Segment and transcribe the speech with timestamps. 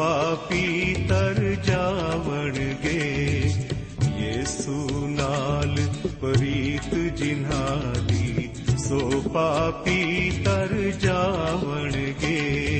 [0.00, 3.00] ਪਾਪੀ ਤਰ ਜਾਵਣਗੇ
[4.18, 5.76] ਯੇਸੂ ਨਾਲ
[6.20, 8.48] ਪ੍ਰੀਤ ਜਿਨ੍ਹਾਂ ਦੀ
[8.78, 12.79] ਸੋ ਪਾਪੀ ਤਰ ਜਾਵਣਗੇ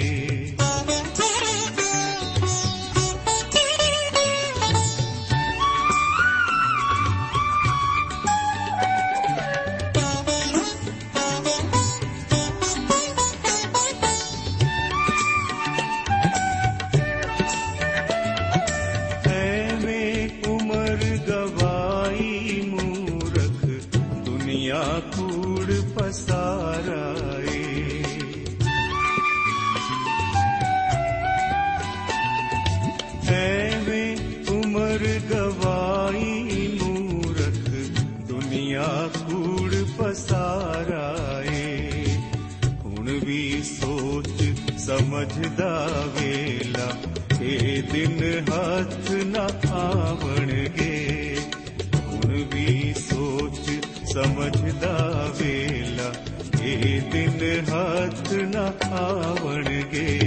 [57.15, 60.19] ਇਹ ਦਿਨ ਹੱਥ ਨਾ ਆਵਣਗੇ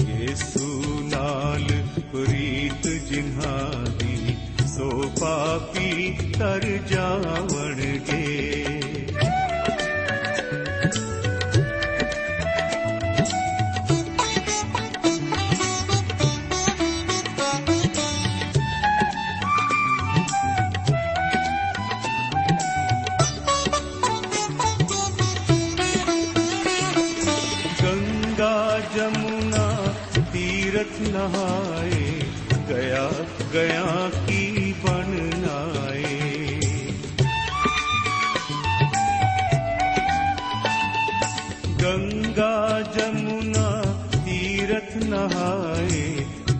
[0.00, 1.64] ਯੇਸੂ ਨਾਲ
[2.12, 4.90] ਪ੍ਰੀਤ ਜਿਨ੍ਹਾਂ ਦੀ ਸੋ
[5.20, 6.66] ਪਾਪੀ ਤਰ
[45.10, 46.04] नहाए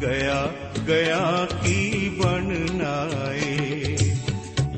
[0.02, 0.40] गया
[0.88, 3.56] गया की बननाए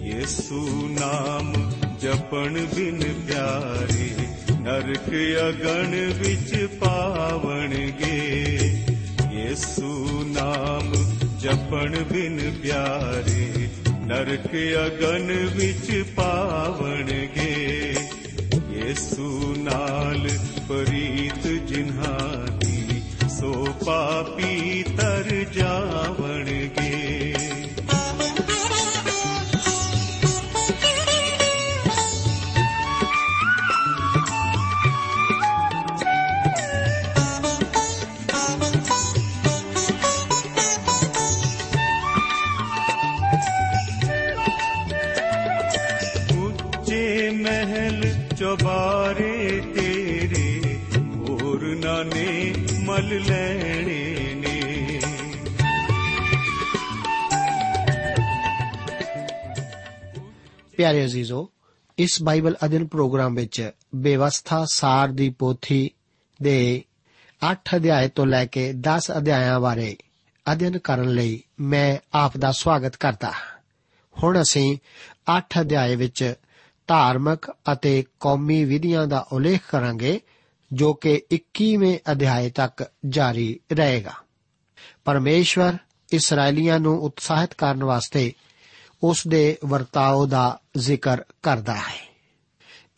[0.07, 0.61] यीशु
[0.99, 1.53] नाम
[2.03, 4.11] जपण बिन प्यारे
[4.65, 5.09] नरक
[5.43, 6.53] अगण विच
[6.83, 8.19] पावण गे
[9.37, 9.93] यीशु
[10.33, 10.93] नाम
[11.45, 13.47] जपण बिन प्यारे
[14.11, 17.55] नरक अगन विच पावण गे
[18.75, 19.29] यीशु
[19.69, 20.27] नाल
[20.69, 22.52] प्रीत जिन्हार
[23.43, 27.35] ਸੋ ਪਾਪੀ ਤਰ ਜਾਵਣਗੇ।
[46.39, 50.79] ਉੱਚੇ ਮਹਿਲ ਚੁਬਾਰੇ ਤੇਰੇ
[51.19, 52.55] ਹੋਰ ਨਾਨੇ
[52.93, 55.01] ਮਲ ਲੈਣੇ ਨੇ।
[60.77, 61.51] ਪਿਆਰੇ ਅਜ਼ੀਜ਼ੋ,
[61.99, 65.91] ਇਸ ਬਾਈਬਲ ਅਧਿਨ ਪ੍ਰੋਗਰਾਮ ਵਿੱਚ ਬੇਵਸਥਾ ਸਾਰ ਦੀ ਪੋਥੀ
[66.43, 66.85] ਦੇ
[67.53, 69.97] 8 ਅਧਿਆਏ ਤੋਂ ਲੈ ਕੇ 10 ਅਧਿਆਇਆਂ ਬਾਰੇ
[70.53, 73.61] ਅਧਿਐਨ ਕਰਨ ਲਈ ਮੈਂ ਆਪ ਦਾ ਸਵਾਗਤ ਕਰਦਾ ਹਾਂ।
[74.23, 74.79] ਹੁਣ ਅਸੀਂ
[75.39, 76.35] 8 ਅਧਿਆਏ ਵਿੱਚ
[76.87, 80.21] ਧਾਰਮਿਕ ਅਤੇ ਕੌਮੀ ਵਿਧੀਆਂ ਦਾ ਉਲੇਖ ਕਰਾਂਗੇ
[80.73, 84.13] ਜੋ ਕਿ 21ਵੇਂ ਅਧਿਆਏ ਤੱਕ ਜਾਰੀ ਰਹੇਗਾ।
[85.05, 85.77] ਪਰਮੇਸ਼ਵਰ
[86.13, 88.33] ਇਸرائیਲੀਆਂ ਨੂੰ ਉਤਸ਼ਾਹਿਤ ਕਰਨ ਵਾਸਤੇ
[89.03, 92.13] ਉਸ ਦੇ ਵਰਤਾਓ ਦਾ ਜ਼ਿਕਰ ਕਰਦਾ ਹੈ।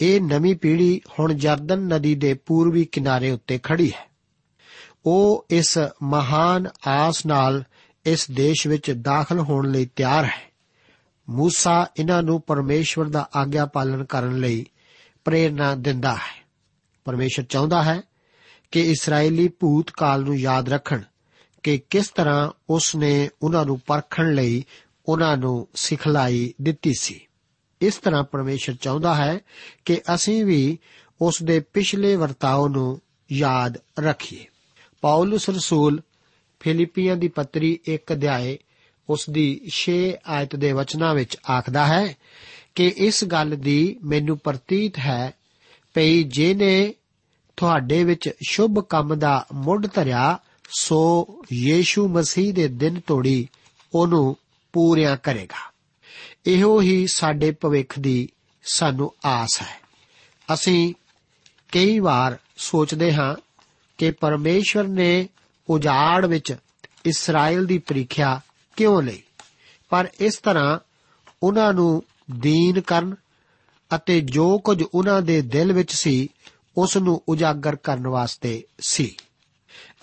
[0.01, 4.11] ਇਹ ਨਵੀਂ ਪੀੜ੍ਹੀ ਹੁਣ ਜਰਦਨ ਨਦੀ ਦੇ ਪੂਰਬੀ ਕਿਨਾਰੇ ਉੱਤੇ ਖੜੀ ਹੈ।
[5.07, 7.65] ਉਹ ਇਸ ਮਹਾਨ ਆਸ ਨਾਲ
[8.07, 10.55] ਇਸ ਦੇਸ਼ ਵਿੱਚ ਦਾਖਲ ਹੋਣ ਲਈ ਤਿਆਰ ਹੈ।
[11.31, 14.67] ਮੂਸਾ ਇਹਨਾਂ ਨੂੰ ਪਰਮੇਸ਼ਵਰ ਦਾ ਆਗਿਆ ਪਾਲਣ ਕਰਨ ਲਈ
[15.25, 16.34] ਪ੍ਰੇਰਣਾ ਦਿੰਦਾ ਹੈ।
[17.05, 18.03] ਪਰਮੇਸ਼ਰ ਚਾਹੁੰਦਾ ਹੈ
[18.71, 21.01] ਕਿ ਇਸرائیਲੀ ਭੂਤ ਕਾਲ ਨੂੰ ਯਾਦ ਰੱਖਣ
[21.63, 24.65] ਕਿ ਕਿਸ ਤਰ੍ਹਾਂ ਉਸ ਨੇ ਉਹਨਾਂ ਨੂੰ ਪਰਖਣ ਲਈ
[25.09, 27.21] ਉਹਨਾਂ ਨੂੰ ਸਿਖਲਾਈ ਦਿੱਤੀ ਸੀ।
[27.81, 29.39] ਇਸ ਤਰ੍ਹਾਂ ਪਰਮੇਸ਼ਰ ਚਾਹੁੰਦਾ ਹੈ
[29.85, 30.79] ਕਿ ਅਸੀਂ ਵੀ
[31.21, 33.01] ਉਸ ਦੇ ਪਿਛਲੇ ਵਰਤਾਓ ਨੂੰ
[33.33, 34.45] ਯਾਦ ਰੱਖੀਏ।
[35.01, 36.01] ਪੌਲਸ ਰਸੂਲ
[36.61, 38.59] ਫਿਲੀਪੀਆਂ ਦੀ ਪੱਤਰੀ 1 ਅਧਿਆਏ
[39.11, 39.93] ਉਸ ਦੀ 6
[40.27, 42.17] ਆਇਤ ਦੇ ਵਚਨਾਂ ਵਿੱਚ ਆਖਦਾ ਹੈ
[42.75, 45.33] ਕਿ ਇਸ ਗੱਲ ਦੀ ਮੈਨੂੰ ਪ੍ਰਤੀਤ ਹੈ
[45.95, 46.95] ਭਈ ਜਿਹਨੇ
[47.57, 50.39] ਤੁਹਾਡੇ ਵਿੱਚ ਸ਼ੁਭ ਕੰਮ ਦਾ ਮੁੱਢ ਧਰਿਆ,
[50.79, 53.49] ਸੋ ਯੀਸ਼ੂ ਮਸੀਹ ਦੇ ਦਿਨ ਤੋੜੀ
[53.95, 54.37] ਉਹਨੂੰ
[54.73, 55.73] ਪੂਰਿਆ ਕਰੇਗਾ।
[56.47, 58.29] ਇਹੋ ਹੀ ਸਾਡੇ ਭਵਿੱਖ ਦੀ
[58.65, 59.81] ਸਾਨੂੰ ਆਸ ਹੈ।
[60.55, 60.95] ਅਸੀਂ
[61.73, 63.37] ਕਈ ਵਾਰ ਸੋਚਦੇ ਹਾਂ
[63.99, 65.29] ਕਿ ਪਰਮੇਸ਼ਵਰ ਨੇ
[65.71, 66.57] ਉਜਾੜ ਵਿੱਚ
[67.05, 68.41] ਇਸਰਾਇਲ ਦੀ ਪ੍ਰੀਖਿਆ
[68.77, 69.23] ਕਿਉਂ ਲਈ?
[69.89, 70.79] ਪਰ ਇਸ ਤਰ੍ਹਾਂ
[71.43, 72.03] ਉਹਨਾਂ ਨੂੰ
[72.41, 73.15] ਦੀਨ ਕਰਨ
[73.97, 76.29] ਅਤੇ ਜੋ ਕੁਝ ਉਹਨਾਂ ਦੇ ਦਿਲ ਵਿੱਚ ਸੀ
[76.79, 79.17] ਉਸ ਨੂੰ ਉਜਾਗਰ ਕਰਨ ਵਾਸਤੇ ਸੀ।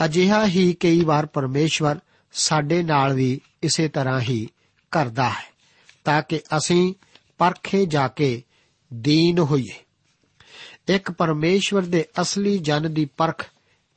[0.06, 2.00] ਅਜਿਹਾ ਹੀ ਕਈ ਵਾਰ ਪਰਮੇਸ਼ਵਰ
[2.34, 4.48] ਸਾਡੇ ਨਾਲ ਵੀ ਇਸੇ ਤਰ੍ਹਾਂ ਹੀ
[4.92, 5.54] ਕਰਦਾ ਹੈ,
[6.04, 6.94] ਤਾਂ ਕਿ ਅਸੀਂ
[7.38, 8.44] ਪਰਖੇ ਜਾ ਕੇ
[8.94, 9.74] ਦੀਨ ਹੋਈਏ।
[10.96, 13.50] ਇੱਕ ਪਰਮੇਸ਼ਵਰ ਦੇ ਅਸਲੀ ਜਨ ਦੀ ਪਰਖ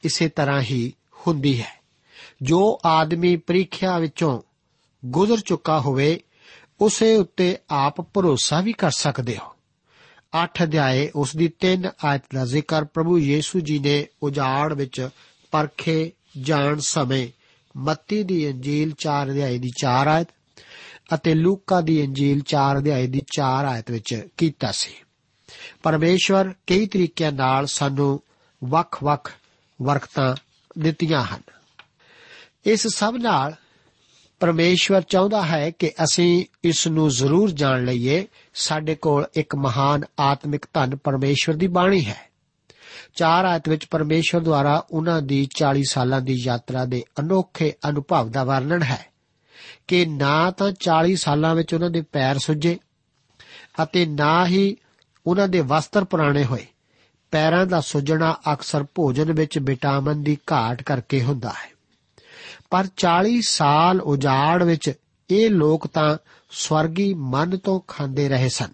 [0.03, 0.93] ਇਸੇ ਤਰ੍ਹਾਂ ਹੀ
[1.27, 1.81] ਹੁੰਦੀ ਹੈ।
[2.43, 4.43] ਜੋ ਆਦਮੀ ਪ੍ਰੀਖਿਆ ਵਿੱਚੋਂ
[5.07, 6.21] ਗੁਜ਼ਰ ਚੁੱਕਾ ਹੋਵੇ,
[6.81, 9.54] ਉਸੇ ਉੱਤੇ ਆਪ ਭਰੋਸਾ ਵੀ ਕਰ ਸਕਦੇ ਹੋ।
[10.43, 15.09] 8 ਅਧਿਆਏ, ਉਸ ਦੀ 3 ਆਇਤ ਦਾ ਜ਼ਿਕਰ ਪ੍ਰਭੂ ਯੀਸ਼ੂ ਜੀ ਨੇ ਉਜਾੜ ਵਿੱਚ
[15.51, 17.29] ਪਰਖੇ ਜਾਣ ਸਮੇਂ
[17.77, 20.29] ਮੱਤੀ ਦੀ ਇੰਜੀਲ 4 ਅਧਿਆਏ ਦੀ 4 ਆਇਤ
[21.15, 24.93] ਅਤੇ ਲੂਕਾ ਦੀ ਇੰਜੀਲ 4 ਅਧਿਆਏ ਦੀ 4 ਆਇਤ ਵਿੱਚ ਕੀਤਾ ਸੀ।
[25.83, 28.23] ਪਰਮੇਸ਼ਵਰ ਕਈ ਤਰੀਕਿਆਂ ਨਾਲ ਸਾਨੂੰ
[28.65, 29.33] ਵੱਖ-ਵੱਖ
[29.83, 30.37] ਵਰਕਤਾਂ
[30.79, 31.43] ਦਿੱਤੀਆਂ ਹਨ।
[32.65, 33.55] ਇਸ ਸਭ ਨਾਲ
[34.45, 40.67] ਪਰਮੇਸ਼ਵਰ ਚਾਹੁੰਦਾ ਹੈ ਕਿ ਅਸੀਂ ਇਸ ਨੂੰ ਜ਼ਰੂਰ ਜਾਣ ਲਈਏ। ਸਾਡੇ ਕੋਲ ਇੱਕ ਮਹਾਨ ਆਤਮਿਕ
[40.75, 42.31] ਧਨ ਪਰਮੇਸ਼ਵਰ ਦੀ ਬਾਣੀ ਹੈ।
[43.15, 48.45] ਚਾਰ ਆਇਤ ਵਿੱਚ ਪਰਮੇਸ਼ਵਰ ਦੁਆਰਾ ਉਹਨਾਂ ਦੀ 40 ਸਾਲਾਂ ਦੀ ਯਾਤਰਾ ਦੇ ਅਨੋਖੇ ਅਨੁਭਵ ਦਾ
[48.45, 49.07] ਵਰਣਨ ਹੈ
[49.89, 52.79] ਕਿ ਨਾ ਤਾਂ 40 ਸਾਲਾਂ ਵਿੱਚ ਉਹਨਾਂ ਦੇ ਪੈਰ ਸੁੱਜੇ
[53.83, 54.77] ਅਤੇ ਨਾ ਹੀ
[55.27, 56.67] ਉਹਨਾਂ ਦੇ ਵਸਤਰ ਪੁਰਾਣੇ ਹੋਏ।
[57.31, 61.74] ਪੈਰਾਂ ਦਾ ਸੁੱਜਣਾ ਅਕਸਰ ਭੋਜਨ ਵਿੱਚ ਵਿਟਾਮਿਨ ਦੀ ਘਾਟ ਕਰਕੇ ਹੁੰਦਾ ਹੈ।
[62.71, 64.93] ਪਰ 40 ਸਾਲ ਉਜਾੜ ਵਿੱਚ
[65.31, 66.19] ਇਹ ਲੋਕ ਤਾਂ
[66.51, 68.69] ਸਵਰਗੀ ਮਨ ਤੋਂ ਖਾਂਦੇ ਰਹੇ ਸਨ,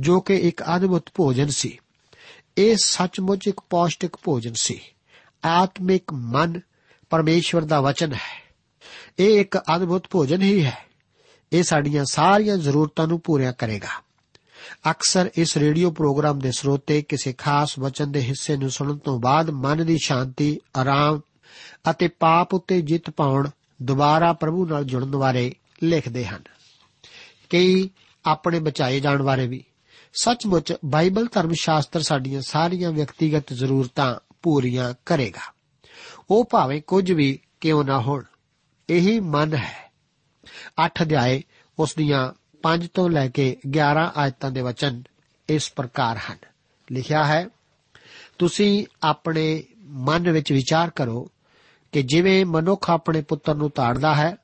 [0.00, 1.78] ਜੋ ਕਿ ਇੱਕ ਅਦਭੁਤ ਭੋਜਨ ਸੀ।
[2.58, 4.80] ਇਹ ਸੱਚਮੁੱਚ ਇੱਕ ਪੌਸ਼ਟਿਕ ਭੋਜਨ ਸੀ।
[5.44, 6.60] ਆਤਮਿਕ ਮਨ
[7.10, 8.54] ਪਰਮੇਸ਼ਵਰ ਦਾ ਵਚਨ ਹੈ।
[9.18, 10.78] ਇਹ ਇੱਕ ਅਦਭੁਤ ਭੋਜਨ ਹੀ ਹੈ।
[11.52, 14.12] ਇਹ ਸਾਡੀਆਂ ਸਾਰੀਆਂ ਜ਼ਰੂਰਤਾਂ ਨੂੰ ਪੂਰੀਆਂ ਕਰੇਗਾ।
[14.90, 19.50] ਅਕਸਰ ਇਸ ਰੇਡੀਓ ਪ੍ਰੋਗਰਾਮ ਦੇ ਸਰੋਤੇ ਕਿਸੇ ਖਾਸ ਵਚਨ ਦੇ ਹਿੱਸੇ ਨੂੰ ਸੁਣਨ ਤੋਂ ਬਾਅਦ
[19.50, 21.20] ਮਨ ਦੀ ਸ਼ਾਂਤੀ, ਆਰਾਮ
[21.90, 23.48] ਅਤੇ ਪਾਪ ਉੱਤੇ ਜਿੱਤ ਪਾਉਣ
[23.82, 26.42] ਦੁਬਾਰਾ ਪ੍ਰਭੂ ਨਾਲ ਜੁੜਨ ਬਾਰੇ ਲਿਖਦੇ ਹਨ।
[27.50, 27.90] ਕਈ
[28.26, 29.64] ਆਪਣੇ ਬਚਾਏ ਜਾਣ ਬਾਰੇ ਵੀ।
[30.14, 35.52] ਸੱਚਮੁੱਚ ਬਾਈਬਲ ਧਰਮ ਸ਼ਾਸਤਰ ਸਾਡੀਆਂ ਸਾਰੀਆਂ ਵਿਅਕਤੀਗਤ ਜ਼ਰੂਰਤਾਂ ਪੂਰੀਆਂ ਕਰੇਗਾ।
[36.30, 38.22] ਉਹ ਭਾਵੇਂ ਕੁਝ ਵੀ ਕਿਉਂ ਨਾ ਹੋਣ,
[38.90, 39.92] ਇਹੀ ਮਨ ਹੈ।
[40.84, 41.42] 8 ਅਧਿਆਏ
[41.78, 42.32] ਉਸ ਦੀਆਂ
[42.62, 45.02] 5 ਤੋਂ ਲੈ ਕੇ 11 ਆਇਤਾਂ ਦੇ ਵਚਨ
[45.48, 46.38] ਇਸ ਪ੍ਰਕਾਰ ਹਨ।
[46.92, 47.48] ਲਿਖਿਆ ਹੈ,
[48.38, 51.31] ਤੁਸੀਂ ਆਪਣੇ ਮਨ ਵਿੱਚ ਵਿਚਾਰ ਕਰੋ
[51.92, 54.36] ਕਿ ਜਿਵੇਂ ਮਨੁੱਖ ਆਪਣੇ ਪੁੱਤਰ ਨੂੰ ਤਾੜਦਾ ਹੈ,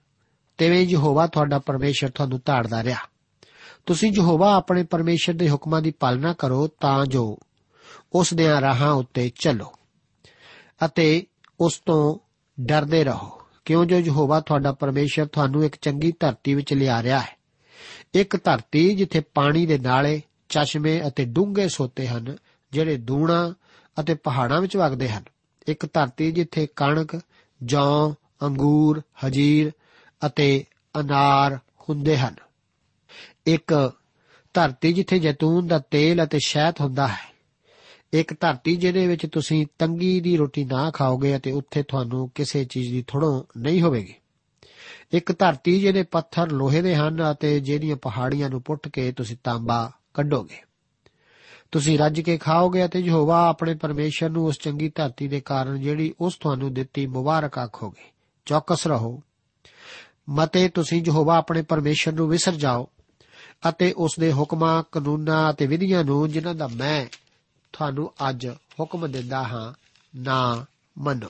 [0.58, 2.98] ਤਿਵੇਂ ਯਹੋਵਾ ਤੁਹਾਡਾ ਪਰਮੇਸ਼ਰ ਤੁਹਾਨੂੰ ਤਾੜਦਾ ਰਿਹਾ।
[3.86, 7.38] ਤੁਸੀਂ ਯਹੋਵਾ ਆਪਣੇ ਪਰਮੇਸ਼ਰ ਦੇ ਹੁਕਮਾਂ ਦੀ ਪਾਲਣਾ ਕਰੋ ਤਾਂ ਜੋ
[8.12, 9.72] ਉਸ ਦੇ ਰਾਹਾਂ ਉੱਤੇ ਚੱਲੋ
[10.84, 11.26] ਅਤੇ
[11.60, 12.18] ਉਸ ਤੋਂ
[12.60, 17.38] ਡਰਦੇ ਰਹੋ। ਕਿਉਂ ਜੋ ਯਹੋਵਾ ਤੁਹਾਡਾ ਪਰਮੇਸ਼ਰ ਤੁਹਾਨੂੰ ਇੱਕ ਚੰਗੀ ਧਰਤੀ ਵਿੱਚ ਲਿਆ ਰਿਹਾ ਹੈ?
[18.14, 22.36] ਇੱਕ ਧਰਤੀ ਜਿੱਥੇ ਪਾਣੀ ਦੇ ਨਾਲੇ, ਚਸ਼ਮੇ ਅਤੇ ਡੂੰਘੇ ਸੋਤੇ ਹਨ,
[22.72, 23.54] ਜਿਹੜੇ ਦੂਣਾ
[24.00, 25.24] ਅਤੇ ਪਹਾੜਾਂ ਵਿੱਚ ਵਗਦੇ ਹਨ।
[25.66, 27.20] ਇੱਕ ਧਰਤੀ ਜਿੱਥੇ ਕਣਕ
[27.62, 28.14] ਜੌਂ
[28.46, 29.72] ਅੰਗੂਰ, ਹਜੀਰ
[30.26, 30.64] ਅਤੇ
[31.00, 32.34] ਅਨਾਰ ਹੁੰਦੇ ਹਨ।
[33.46, 33.92] ਇੱਕ
[34.54, 37.38] ਧਰਤੀ ਜਿੱਥੇ ਜ਼ੈਤੂਨ ਦਾ ਤੇਲ ਅਤੇ ਸ਼ਹਿਦ ਹੁੰਦਾ ਹੈ।
[38.12, 42.92] ਇੱਕ ਧਰਤੀ ਜਿਹਦੇ ਵਿੱਚ ਤੁਸੀਂ ਤੰਗੀ ਦੀ ਰੋਟੀ ਨਾ ਖਾਓਗੇ ਅਤੇ ਉੱਥੇ ਤੁਹਾਨੂੰ ਕਿਸੇ ਚੀਜ਼
[42.92, 44.14] ਦੀ ਥੋੜੋਂ ਨਹੀਂ ਹੋਵੇਗੀ।
[45.12, 49.92] ਇੱਕ ਧਰਤੀ ਜਿਹਦੇ ਪੱਥਰ ਲੋਹੇ ਦੇ ਹਨ ਅਤੇ ਜਿਹਦੀਆਂ ਪਹਾੜੀਆਂ ਨੂੰ ਪੁੱਟ ਕੇ ਤੁਸੀਂ ਤਾਂਬਾ
[50.14, 50.67] ਕੱਢੋਗੇ।
[51.72, 56.14] ਤੁਸੀਂ ਰੱਜ ਕੇ ਖਾਓਗੇ ਅਤੇ ਯਹੋਵਾ ਆਪਣੇ ਪਰਮੇਸ਼ਰ ਨੂੰ ਉਸ ਚੰਗੀ ਧਰਤੀ ਦੇ ਕਾਰਨ ਜਿਹੜੀ
[56.20, 58.10] ਉਸ ਤੁਹਾਨੂੰ ਦਿੱਤੀ ਮੁਬਾਰਕ ਆਖੋਗੇ।
[58.46, 59.22] ਚੌਕਸ ਰਹੋ।
[60.28, 62.88] ਮਤੇ ਤੁਸੀਂ ਯਹੋਵਾ ਆਪਣੇ ਪਰਮੇਸ਼ਰ ਨੂੰ ਵਿਸਰ ਜਾਓ
[63.68, 67.06] ਅਤੇ ਉਸ ਦੇ ਹੁਕਮਾਂ, ਕਾਨੂੰਨਾਂ ਅਤੇ ਵਿਧੀਆਂ ਨੂੰ ਜਿਨ੍ਹਾਂ ਦਾ ਮੈਂ
[67.72, 69.72] ਤੁਹਾਨੂੰ ਅੱਜ ਹੁਕਮ ਦਿੰਦਾ ਹਾਂ,
[70.16, 70.66] ਨਾ
[70.98, 71.28] ਮੰਨੋ।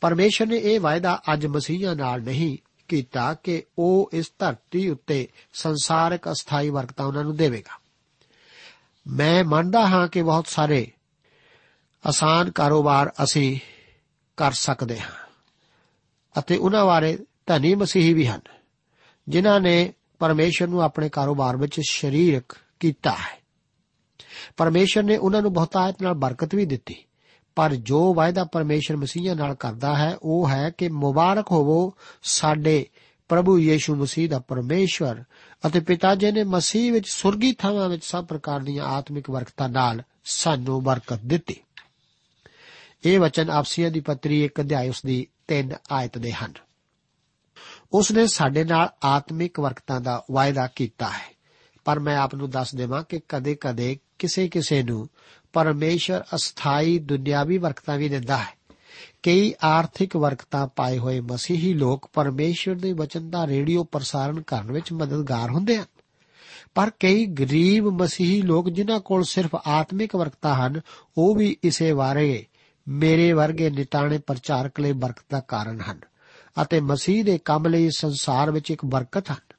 [0.00, 6.32] ਪਰਮੇਸ਼ਰ ਨੇ ਇਹ ਵਾਅਦਾ ਅੱਜ ਮਸੀਹਾਂ ਨਾਲ ਨਹੀਂ ਕੀਤਾ ਕਿ ਉਹ ਇਸ ਧਰਤੀ ਉੱਤੇ ਸੰਸਾਰਿਕ
[6.32, 7.83] ਅਸਥਾਈ ਵਰਕਤਾ ਉਹਨਾਂ ਨੂੰ ਦੇਵੇਗਾ।
[9.06, 10.90] ਮੈਂ ਮੰਨਦਾ ਹਾਂ ਕਿ ਬਹੁਤ ਸਾਰੇ
[12.06, 13.58] ਆਸਾਨ ਕਾਰੋਬਾਰ ਅਸੀਂ
[14.36, 15.10] ਕਰ ਸਕਦੇ ਹਾਂ
[16.38, 18.40] ਅਤੇ ਉਹਨਾਂ ਬਾਰੇ ਧਨੀ ਮਸੀਹੀ ਵੀ ਹਨ,
[19.28, 23.42] ਜਿਨ੍ਹਾਂ ਨੇ ਪਰਮੇਸ਼ਰ ਨੂੰ ਆਪਣੇ ਕਾਰੋਬਾਰ ਵਿੱਚ ਸ਼ਰੀਰਕ ਕੀਤਾ ਹੈ।
[24.56, 26.96] ਪਰਮੇਸ਼ਰ ਨੇ ਉਹਨਾਂ ਨੂੰ ਬਹੁਤਾਇਤ ਨਾਲ ਬਰਕਤ ਵੀ ਦਿੱਤੀ,
[27.54, 32.86] ਪਰ ਜੋ ਵਾਅਦਾ ਪਰਮੇਸ਼ਰ ਮਸੀਹਾਂ ਨਾਲ ਕਰਦਾ ਹੈ, ਉਹ ਹੈ ਕਿ ਮੁਬਾਰਕ ਹੋਵੋ ਸਾਡੇ
[33.34, 35.24] ਪ੍ਰਭੂ ਯੀਸ਼ੂ ਮਸੀਹ ਦਾ ਪਰਮੇਸ਼ਵਰ
[35.66, 40.02] ਅਤੇ ਪਿਤਾ ਜੀ ਨੇ ਮਸੀਹ ਵਿੱਚ ਸੁਰਗੀ ਥਾਵਾਂ ਵਿੱਚ ਸਭ ਪ੍ਰਕਾਰ ਦੀਆਂ ਆਤਮਿਕ ਬਰਕਤਾਂ ਨਾਲ
[40.24, 41.56] ਸਾਨੂੰ ਬਰਕਤ ਦਿੱਤੀ।
[43.04, 46.52] ਇਹ ਵਚਨ ਆਪਸੀਆਂ ਦੀ ਪੱਤਰੀ 1 ਅਧਿਆਇ ਉਸ ਦੀ 3 ਆਇਤ ਦੇ ਹਨ।
[47.92, 51.34] ਉਸ ਨੇ ਸਾਡੇ ਨਾਲ ਆਤਮਿਕ ਬਰਕਤਾਂ ਦਾ ਵਾਅਦਾ ਕੀਤਾ ਹੈ।
[51.84, 55.08] ਪਰ ਮੈਂ ਆਪ ਨੂੰ ਦੱਸ ਦੇਵਾਂ ਕਿ ਕਦੇ-ਕਦੇ ਕਿਸੇ-ਕਿਸੇ ਨੂੰ
[55.52, 58.63] ਪਰਮੇਸ਼ਰ ਅਸਥਾਈ ਦੁਨਿਆਵੀ ਬਰਕਤਾਂ ਵੀ ਦਿੰਦਾ ਹੈ।
[59.24, 64.92] ਕਈ ਆਰਥਿਕ ਵਰਕਤਾਂ ਪਾਏ ਹੋਏ ਮਸੀਹੀ ਲੋਕ ਪਰਮੇਸ਼ਰ ਦੇ ਵਚਨ ਦਾ ਰੇਡੀਓ ਪ੍ਰਸਾਰਣ ਕਰਨ ਵਿੱਚ
[64.92, 65.84] ਮਦਦਗਾਰ ਹੁੰਦੇ ਹਨ।
[66.74, 70.80] ਪਰ ਕਈ ਗਰੀਬ ਮਸੀਹੀ ਲੋਕ ਜਿਨ੍ਹਾਂ ਕੋਲ ਸਿਰਫ ਆਤਮਿਕ ਵਰਕਤਾਂ ਹਨ,
[71.18, 72.46] ਉਹ ਵੀ ਇਸੇ ਬਾਰੇ
[72.88, 76.00] ਮੇਰੇ ਵਰਗੇ ਨਿਤਾਣੇ ਪ੍ਰਚਾਰਕ ਲਈ ਬਰਕਤ ਦਾ ਕਾਰਨ ਹਨ
[76.62, 79.54] ਅਤੇ ਮਸੀਹ ਦੇ ਕੰਮ ਲਈ ਸੰਸਾਰ ਵਿੱਚ ਇੱਕ ਬਰਕਤ ਹਨ।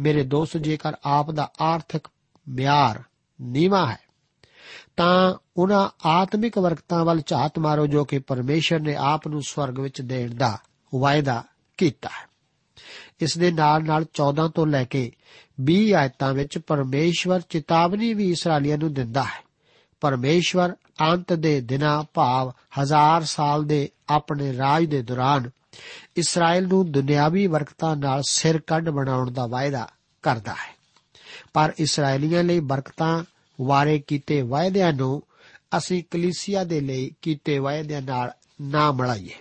[0.00, 2.08] ਮੇਰੇ ਦੋਸਤ, ਜੇਕਰ ਆਪ ਦਾ ਆਰਥਿਕ
[2.48, 3.02] ਮਿਆਰ
[3.40, 4.03] ਨੀਵਾ ਹੈ
[4.96, 10.00] ਤਾਂ ਉਹਨਾਂ ਆਤਮਿਕ ਵਰਕਤਾਂ ਵੱਲ ਝਾਤ ਮਾਰੋ ਜੋ ਕਿ ਪਰਮੇਸ਼ਰ ਨੇ ਆਪ ਨੂੰ ਸਵਰਗ ਵਿੱਚ
[10.00, 10.58] ਦੇਣ ਦਾ
[10.94, 11.44] ਵਾਅਦਾ
[11.76, 12.28] ਕੀਤਾ ਹੈ।
[13.20, 15.12] ਇਸ ਦੇ ਨਾਲ ਨਾਲ 14 ਤੋਂ ਲੈ ਕੇ
[15.60, 19.44] 20 ਆਇਤਾਂ ਵਿੱਚ ਪਰਮੇਸ਼ਵਰ ਚੇਤਾਵਨੀ ਵੀ ਇਸرائیਲੀਆਂ ਨੂੰ ਦਿੰਦਾ ਹੈ।
[20.00, 25.50] ਪਰਮੇਸ਼ਵਰ ਅੰਤ ਦੇ ਦਿਨਾਂ ਭਾਵ ਹਜ਼ਾਰ ਸਾਲ ਦੇ ਆਪਣੇ ਰਾਜ ਦੇ ਦੌਰਾਨ
[26.16, 29.88] ਇਸਰਾਇਲ ਨੂੰ ਦੁਨਿਆਵੀ ਬਰਕਤਾਂ ਨਾਲ ਸਿਰ ਕੱਢ ਬਣਾਉਣ ਦਾ ਵਾਅਦਾ
[30.22, 30.74] ਕਰਦਾ ਹੈ।
[31.52, 33.24] ਪਰ ਇਸرائیਲੀਆਂ ਲਈ ਬਰਕਤਾਂ
[33.60, 35.22] ਵਾਰੇ ਕੀਤੇ ਵਾਅਦਿਆਂ ਨੂੰ
[35.76, 38.32] ਅਸੀਂ ਕਲੀਸਿਆ ਦੇ ਲਈ ਕੀਤੇ ਵਾਅਦਿਆਂ ਨਾਲ
[38.62, 39.34] ਨਾ ਮਿਲਾਈਏ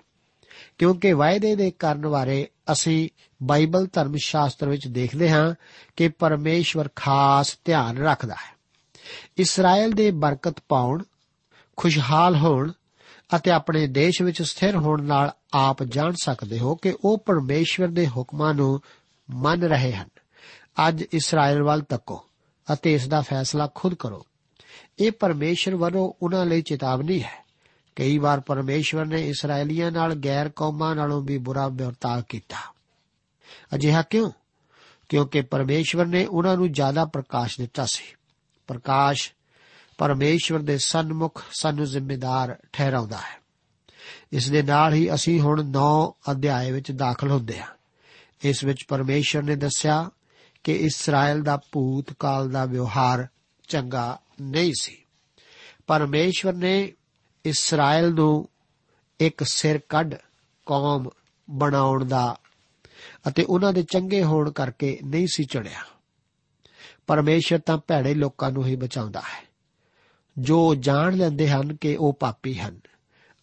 [0.77, 3.09] ਕਿਉਂਕਿ ਵਾਅਦੇ ਦੇ ਕਰਨ ਬਾਰੇ ਅਸੀਂ
[3.43, 5.55] ਬਾਈਬਲ ਧਰਮ ਸ਼ਾਸਤਰ ਵਿੱਚ ਦੇਖਦੇ ਹਾਂ
[5.95, 8.57] ਕਿ ਪਰਮੇਸ਼ਵਰ ਖਾਸ ਧਿਆਨ ਰੱਖਦਾ ਹੈ।
[9.37, 11.03] ਇਸਰਾਇਲ ਦੇ ਬਰਕਤ ਪਾਉਣ,
[11.77, 12.71] ਖੁਸ਼ਹਾਲ ਹੋਣ
[13.35, 18.07] ਅਤੇ ਆਪਣੇ ਦੇਸ਼ ਵਿੱਚ ਸਥਿਰ ਹੋਣ ਨਾਲ ਆਪ ਜਾਣ ਸਕਦੇ ਹੋ ਕਿ ਉਹ ਪਰਮੇਸ਼ਵਰ ਦੇ
[18.07, 18.81] ਹੁਕਮਾਂ ਨੂੰ
[19.29, 20.09] ਮੰਨ ਰਹੇ ਹਨ।
[20.87, 22.25] ਅੱਜ ਇਸਰਾਇਲ ਵੱਲ ਤੱਕੋ।
[22.73, 24.25] ਅਤੇ ਇਸ ਦਾ ਫੈਸਲਾ ਖੁਦ ਕਰੋ।
[24.99, 27.45] ਇਹ ਪਰਮੇਸ਼ਰ ਵੱਲੋਂ ਉਹਨਾਂ ਲਈ ਚੇਤਾਵਨੀ ਹੈ।
[27.95, 32.55] ਕਈ ਵਾਰ ਪਰਮੇਸ਼ਵਰ ਨੇ ਇਸرائیਲੀਆਂ ਨਾਲ ਗੈਰ ਕੌਮਾਂ ਨਾਲੋਂ ਵੀ ਬੁਰਾ ਵਰਤਾਅ ਕੀਤਾ।
[33.75, 34.31] ਅਜਿਹਾ ਕਿਉਂ?
[35.09, 38.03] ਕਿਉਂਕਿ ਪਰਮੇਸ਼ਵਰ ਨੇ ਉਹਨਾਂ ਨੂੰ ਜ਼ਿਆਦਾ ਪ੍ਰਕਾਸ਼ ਦਿੱਤਾ ਸੀ।
[38.67, 39.31] ਪ੍ਰਕਾਸ਼
[39.97, 43.43] ਪਰਮੇਸ਼ਵਰ ਦੇ ਸਨਮੁਖ ਸਾਨੂੰ ਜ਼ਿੰਮੇਦਾਰ ਠਹਿਰਾਉਂਦਾ ਹੈ।
[44.33, 47.67] ਇਸ ਦੇ ਨਾਲ ਹੀ ਅਸੀਂ ਹੁਣ 9 ਅਧਿਆਏ ਵਿੱਚ ਦਾਖਲ ਹੁੰਦੇ ਹਾਂ।
[48.41, 50.09] ਇਸ ਵਿੱਚ ਪਰਮੇਸ਼ਰ ਨੇ ਦੱਸਿਆ
[50.63, 53.27] ਕਿ ਇਸਰਾਇਲ ਦਾ ਭੂਤ ਕਾਲ ਦਾ ਵਿਵਹਾਰ
[53.67, 54.97] ਚੰਗਾ ਨਹੀਂ ਸੀ।
[55.87, 56.93] ਪਰਮੇਸ਼ਵਰ ਨੇ
[57.45, 58.49] ਇਸਰਾਇਲ ਨੂੰ
[59.19, 60.15] ਇੱਕ ਸਿਰ ਕੱਢ
[60.65, 61.09] ਕੌਮ
[61.49, 62.39] ਬਣਾਉਣ ਦਾ
[63.27, 65.79] ਅਤੇ ਉਹਨਾਂ ਦੇ ਚੰਗੇ ਹੋਣ ਕਰਕੇ ਨਹੀਂ ਸੀ ਚੜਿਆ।
[67.07, 69.47] ਪਰਮੇਸ਼ਰ ਤਾਂ ਭੈੜੇ ਲੋਕਾਂ ਨੂੰ ਹੀ ਬਚਾਉਂਦਾ ਹੈ।
[70.37, 72.79] ਜੋ ਜਾਣ ਲੈਂਦੇ ਹਨ ਕਿ ਉਹ ਪਾਪੀ ਹਨ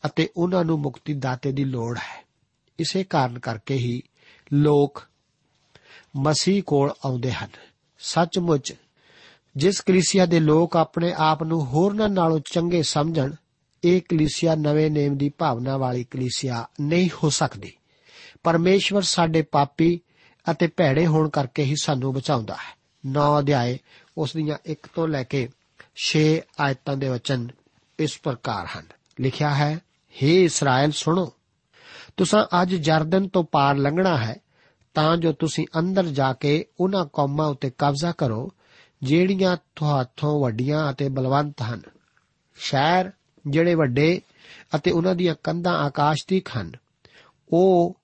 [0.07, 2.27] ਅਤੇ ਉਹਨਾਂ ਨੂੰ ਮੁਕਤੀ ਦਾਤੇ ਦੀ ਲੋੜ ਹੈ।
[2.79, 4.03] ਇਸੇ ਕਾਰਨ ਕਰਕੇ ਹੀ
[4.53, 5.03] ਲੋਕ
[6.17, 7.49] ਮਸੀਹ ਕੋਲ ਆਉਂਦੇ ਹਨ।
[7.99, 8.75] ਸੱਚਮੁੱਚ,
[9.57, 13.33] ਜਿਸ ਕਲੀਸਿਆ ਦੇ ਲੋਕ ਆਪਣੇ ਆਪ ਨੂੰ ਹੋਰਨਾਂ ਨਾਲੋਂ ਚੰਗੇ ਸਮਝਣ,
[13.85, 17.73] ਇਹ ਕਲੀਸਿਆ ਨਵੇਂ ਨੇਮ ਦੀ ਭਾਵਨਾ ਵਾਲੀ ਕਲੀਸਿਆ ਨਹੀਂ ਹੋ ਸਕਦੀ।
[18.43, 20.00] ਪਰਮੇਸ਼ਵਰ ਸਾਡੇ ਪਾਪੀ
[20.50, 23.79] ਅਤੇ ਭੈੜੇ ਹੋਣ ਕਰਕੇ ਹੀ ਸਾਨੂੰ ਬਚਾਉਂਦਾ ਹੈ। 9 ਅਧਿਆਏ,
[24.19, 25.49] ਉਸ ਦੀਆਂ 1 ਤੋਂ ਲੈ ਕੇ
[25.97, 27.49] 6 ਆਇਤਾਂ ਦੇ ਵਚਨ
[27.99, 28.87] ਇਸ ਪ੍ਰਕਾਰ ਹਨ।
[29.21, 29.79] ਲਿਖਿਆ ਹੈ
[30.23, 31.33] हे ਇਸਰਾਇਲ, ਸੁਣੋ।
[32.17, 34.37] ਤੁਸੀਂ ਅੱਜ ਜਰਦਨ ਤੋਂ ਪਾਰ ਲੰਘਣਾ ਹੈ
[34.95, 38.53] ਤਾਂ ਜੋ ਤੁਸੀਂ ਅੰਦਰ ਜਾ ਕੇ ਉਹਨਾਂ ਕੌਮਾਂ ਉੱਤੇ ਕਬਜ਼ਾ ਕਰੋ,
[39.03, 41.83] ਜਿਹੜੀਆਂ ਤੁਹਾਥੋਂ ਵੱਡੀਆਂ ਅਤੇ ਬਲਵੰਤ ਹਨ।
[42.55, 43.11] ਸ਼ਹਿਰ
[43.49, 44.21] ਜਿਹੜੇ ਵੱਡੇ
[44.75, 46.73] ਅਤੇ ਉਹਨਾਂ ਦੀਆਂ ਕੰਧਾਂ ਆਕਾਸ਼ ਦੀ ਹਨ,
[47.53, 47.97] ਉਹ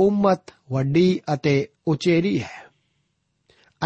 [0.00, 2.62] ਉਮਤ ਵੱਡੀ ਅਤੇ ਉਚੇਰੀ ਹੈ।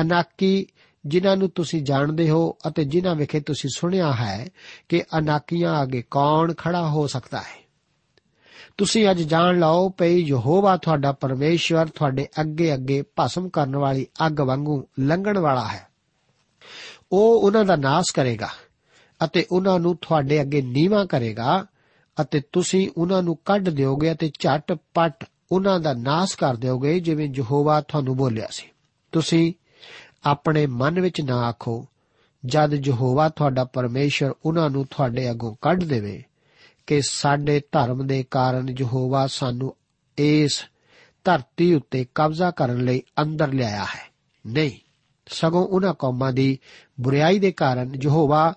[0.00, 0.66] ਅਨਾਕੀ,
[1.06, 4.48] ਜਿਨ੍ਹਾਂ ਨੂੰ ਤੁਸੀਂ ਜਾਣਦੇ ਹੋ ਅਤੇ ਜਿਨ੍ਹਾਂ ਵਿਖੇ ਤੁਸੀਂ ਸੁਣਿਆ ਹੈ
[4.88, 7.65] ਕਿ ਅਨਾਕੀਆਂ ਅੱਗੇ ਕੌਣ ਖੜਾ ਹੋ ਸਕਦਾ ਹੈ?
[8.78, 14.40] ਤੁਸੀਂ ਅੱਜ ਜਾਣ ਲਓ ਪਈ ਯਹੋਵਾ ਤੁਹਾਡਾ ਪਰਮੇਸ਼ਵਰ ਤੁਹਾਡੇ ਅੱਗੇ ਅੱਗੇ ਭਸਮ ਕਰਨ ਵਾਲੀ ਅੱਗ
[14.40, 15.86] ਵਾਂਗੂ ਲੰਘਣ ਵਾਲਾ ਹੈ।
[17.12, 18.48] ਉਹ ਉਹਨਾਂ ਦਾ ਨਾਸ਼ ਕਰੇਗਾ
[19.24, 21.66] ਅਤੇ ਉਹਨਾਂ ਨੂੰ ਤੁਹਾਡੇ ਅੱਗੇ ਨੀਵਾ ਕਰੇਗਾ
[22.20, 27.80] ਅਤੇ ਤੁਸੀਂ ਉਹਨਾਂ ਨੂੰ ਕੱਢ ਦਿਓਗੇ ਅਤੇ ਝਟ-ਪਟ ਉਹਨਾਂ ਦਾ ਨਾਸ਼ ਕਰ ਦਿਓਗੇ ਜਿਵੇਂ ਯਹੋਵਾ
[27.80, 28.66] ਤੁਹਾਨੂੰ ਬੋਲਿਆ ਸੀ।
[29.12, 29.52] ਤੁਸੀਂ
[30.24, 31.86] ਆਪਣੇ ਮਨ ਵਿੱਚ ਨਾ ਆਖੋ,
[32.46, 36.22] ਜਦ ਯਹੋਵਾ ਤੁਹਾਡਾ ਪਰਮੇਸ਼ਰ ਉਹਨਾਂ ਨੂੰ ਤੁਹਾਡੇ ਅੱਗੋਂ ਕੱਢ ਦੇਵੇ
[36.86, 39.76] ਕਿ ਸਾਡੇ ਧਰਮ ਦੇ ਕਾਰਨ ਯਹੋਵਾ ਸਾਨੂੰ
[40.18, 40.64] ਇਸ
[41.24, 44.12] ਧਰਤੀ ਉੱਤੇ ਕਬਜ਼ਾ ਕਰਨ ਲਈ ਅੰਦਰ ਲਿਆਇਆ ਹੈ।
[44.46, 44.70] ਨਹੀਂ,
[45.26, 46.58] ਸਗੋਂ ਉਹਨਾਂ ਕੌਮਾਂ ਦੀ
[47.00, 48.54] ਬੁਰੀਾਈ ਦੇ ਕਾਰਨ ਯਹੋਵਾ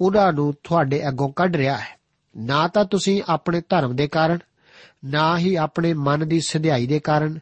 [0.00, 1.98] ਉਹਨਾਂ ਨੂੰ ਤੁਹਾਡੇ ਅੱਗੋਂ ਕੱਢ ਰਿਹਾ ਹੈ।
[2.36, 4.38] ਨਾ ਤਾਂ ਤੁਸੀਂ ਆਪਣੇ ਧਰਮ ਦੇ ਕਾਰਨ,
[5.04, 7.38] ਨਾ ਹੀ ਆਪਣੇ ਮਨ ਦੀ ਸਿਧਾਈ ਦੇ ਕਾਰਨ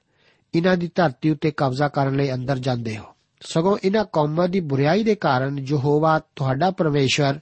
[0.55, 3.05] ਇਹਨਾਂ ਦੀ ਧਰਤੀ ਉੱਤੇ ਕਬਜ਼ਾ ਕਰਨ ਲਈ ਅੰਦਰ ਜਾਂਦੇ ਹੋ।
[3.41, 7.41] ਸਗੋਂ ਇਹਨਾਂ ਕੌਮਾਂ ਦੀ ਬੁਰੀਾਈ ਦੇ ਕਾਰਨ ਯਹੋਵਾ ਤੁਹਾਡਾ ਪਰਮੇਸ਼ਰ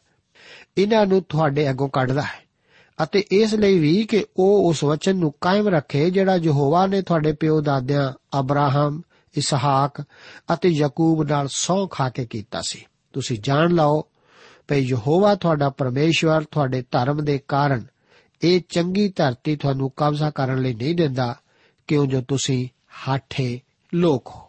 [0.78, 2.41] ਇਹਨਾਂ ਨੂੰ ਤੁਹਾਡੇ ਅੱਗੋਂ ਕੱਢਦਾ ਹੈ।
[3.02, 7.32] ਅਤੇ ਇਸ ਲਈ ਵੀ ਕਿ ਉਹ ਉਸ ਵਚਨ ਨੂੰ ਕਾਇਮ ਰੱਖੇ, ਜਿਹੜਾ ਯਹੋਵਾ ਨੇ ਤੁਹਾਡੇ
[7.32, 9.02] ਪਿਓ ਦਾਦਿਆਂ ਅਬਰਾਹਮ,
[9.34, 10.04] ਇਸਹਾਕ
[10.54, 14.00] ਅਤੇ ਯਾਕੂਬ ਨਾਲ ਸੌ ਖਾ ਕੇ ਕੀਤਾ ਸੀ। ਤੁਸੀਂ ਜਾਣ ਲਓ
[14.68, 17.86] ਕਿ ਯਹੋਵਾ ਤੁਹਾਡਾ ਪਰਮੇਸ਼ਵਰ ਤੁਹਾਡੇ ਧਰਮ ਦੇ ਕਾਰਨ
[18.42, 21.36] ਇਹ ਚੰਗੀ ਧਰਤੀ ਤੁਹਾਨੂੰ ਕਬਜ਼ਾ ਕਰਨ ਲਈ ਨਹੀਂ ਦਿੰਦਾ,
[21.86, 22.68] ਕਿਉਂ ਜੋ ਤੁਸੀਂ
[23.08, 23.60] ਹਾਠੇ
[23.94, 24.48] ਲੋਕ ਹੋ।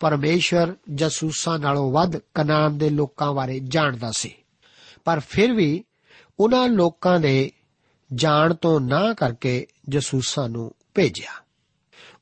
[0.00, 4.34] ਪਰਮੇਸ਼ਵਰ ਜਸੂਸਾਂ ਨਾਲੋਂ ਵੱਧ ਕਨਾਨ ਦੇ ਲੋਕਾਂ ਬਾਰੇ ਜਾਣਦਾ ਸੀ।
[5.04, 5.84] ਪਰ ਫਿਰ ਵੀ
[6.40, 7.52] ਉਹਨਾਂ ਲੋਕਾਂ ਦੇ
[8.14, 11.32] ਜਾਣ ਤੋਂ ਨਾ ਕਰਕੇ ਜਸੂਸਾਂ ਨੂੰ ਭੇਜਿਆ।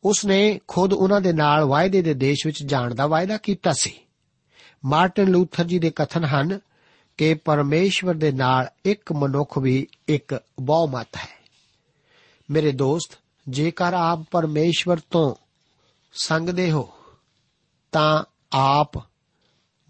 [0.04, 3.98] ਉਸਨੇ ਖੁਦ ਉਹਨਾਂ ਦੇ ਨਾਲ ਵਾਅਦੇ ਦੇ ਦੇਸ਼ ਵਿੱਚ ਜਾਣ ਦਾ ਵਾਅਦਾ ਕੀਤਾ ਸੀ।
[4.84, 6.60] ਮਾਰਟਨ ਲੂਥਰ ਜੀ ਦੇ ਕਥਨ ਹਨ
[7.16, 11.38] ਕਿ ਪਰਮੇਸ਼ਵਰ ਦੇ ਨਾਲ ਇੱਕ ਮਨੁੱਖ ਵੀ ਇੱਕ ਬਹੁਮਤ ਹੈ।
[12.50, 13.18] ਮੇਰੇ ਦੋਸਤ,
[13.48, 15.34] ਜੇਕਰ ਆਪ ਪਰਮੇਸ਼ਵਰ ਤੋਂ
[16.12, 16.88] ਸੰਗਦੇ ਹੋ,
[17.92, 18.90] ਤਾਂ ਆਪ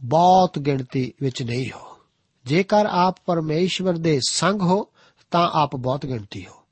[0.00, 1.98] ਬਹੁਤ ਗਿਣਤੀ ਵਿੱਚ ਨਹੀਂ ਹੋ
[2.44, 4.88] ਜੇਕਰ ਆਪ ਪਰਮੇਸ਼ਵਰ ਦੇ ਸੰਗ ਹੋ
[5.30, 6.64] ਤਾਂ ਆਪ ਬਹੁਤ ਗਿਣਤੀ ਹੋ।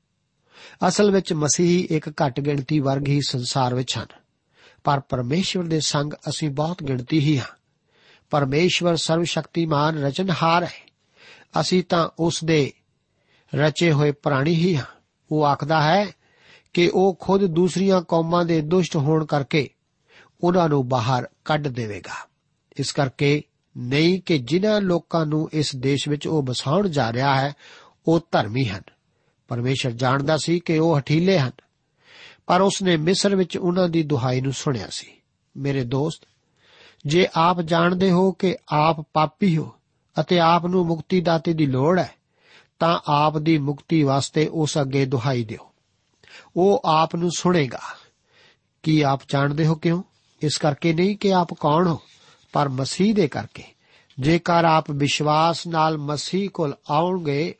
[0.87, 4.07] ਅਸਲ ਵਿੱਚ ਮਸੀਹ ਇੱਕ ਘੱਟ ਗਿਣਤੀ ਵਰਗ ਹੀ ਸੰਸਾਰ ਵਿੱਚ ਹਨ।
[4.83, 7.55] ਪਰ ਪਰਮੇਸ਼ਵਰ ਦੇ ਸੰਗ ਅਸੀਂ ਬਹੁਤ ਗਿਣਤੀ ਹੀ ਹਾਂ।
[8.29, 10.91] ਪਰਮੇਸ਼ਵਰ ਸਰਵ ਸ਼ਕਤੀਮਾਨ ਰਚਨਹਾਰ ਹੈ।
[11.61, 12.73] ਅਸੀਂ ਤਾਂ ਉਸ ਦੇ
[13.55, 14.85] ਰਚੇ ਹੋਏ ਪ੍ਰਾਣੀ ਹੀ ਹਾਂ।
[15.31, 16.07] ਉਹ ਆਖਦਾ ਹੈ
[16.73, 19.69] ਕਿ ਉਹ ਖੁਦ ਦੂਸਰੀਆਂ ਕੌਮਾਂ ਦੇ ਦੁਸ਼ਟ ਹੋਣ ਕਰਕੇ
[20.43, 22.27] ਉਹਨਾਂ ਨੂੰ ਬਾਹਰ ਕੱਢ ਦੇਵੇਗਾ।
[22.77, 23.43] ਇਸ ਕਰਕੇ
[23.77, 27.53] ਨਹੀਂ ਕਿ ਜਿਨ੍ਹਾਂ ਲੋਕਾਂ ਨੂੰ ਇਸ ਦੇਸ਼ ਵਿੱਚ ਉਹ ਬਸਾਉਣ ਜਾ ਰਿਹਾ ਹੈ
[28.07, 28.81] ਉਹ ਧਰਮੀ ਹਨ।
[29.47, 31.51] ਪਰਮੇਸ਼ਰ ਜਾਣਦਾ ਸੀ ਕਿ ਉਹ ਹਠੀਲੇ ਹਨ।
[32.47, 35.07] ਪਰ ਉਸਨੇ ਮਿਸਰ ਵਿੱਚ ਉਹਨਾਂ ਦੀ ਦੁਹਾਈ ਨੂੰ ਸੁਣਿਆ ਸੀ।
[35.57, 36.27] ਮੇਰੇ ਦੋਸਤ,
[37.05, 39.75] ਜੇ ਆਪ ਜਾਣਦੇ ਹੋ ਕਿ ਆਪ ਪਾਪੀ ਹੋ
[40.19, 42.11] ਅਤੇ ਆਪ ਨੂੰ ਮੁਕਤੀ ਦਾਤੇ ਦੀ ਲੋੜ ਹੈ,
[42.79, 45.73] ਤਾਂ ਆਪ ਦੀ ਮੁਕਤੀ ਵਾਸਤੇ ਉਸ ਅੱਗੇ ਦੁਹਾਈ ਦਿਓ।
[46.55, 47.79] ਉਹ ਆਪ ਨੂੰ ਸੁਣੇਗਾ।
[48.83, 50.03] ਕੀ ਆਪ ਜਾਣਦੇ ਹੋ ਕਿਉਂ?
[50.41, 51.99] ਇਸ ਕਰਕੇ ਨਹੀਂ ਕਿ ਆਪ ਕੌਣ ਹੋ,
[52.53, 53.63] ਪਰ ਮਸੀਹ ਦੇ ਕਰਕੇ।
[54.19, 57.55] ਜੇਕਰ ਆਪ ਵਿਸ਼ਵਾਸ ਨਾਲ ਮਸੀਹ ਕੋਲ ਆਉਣਗੇ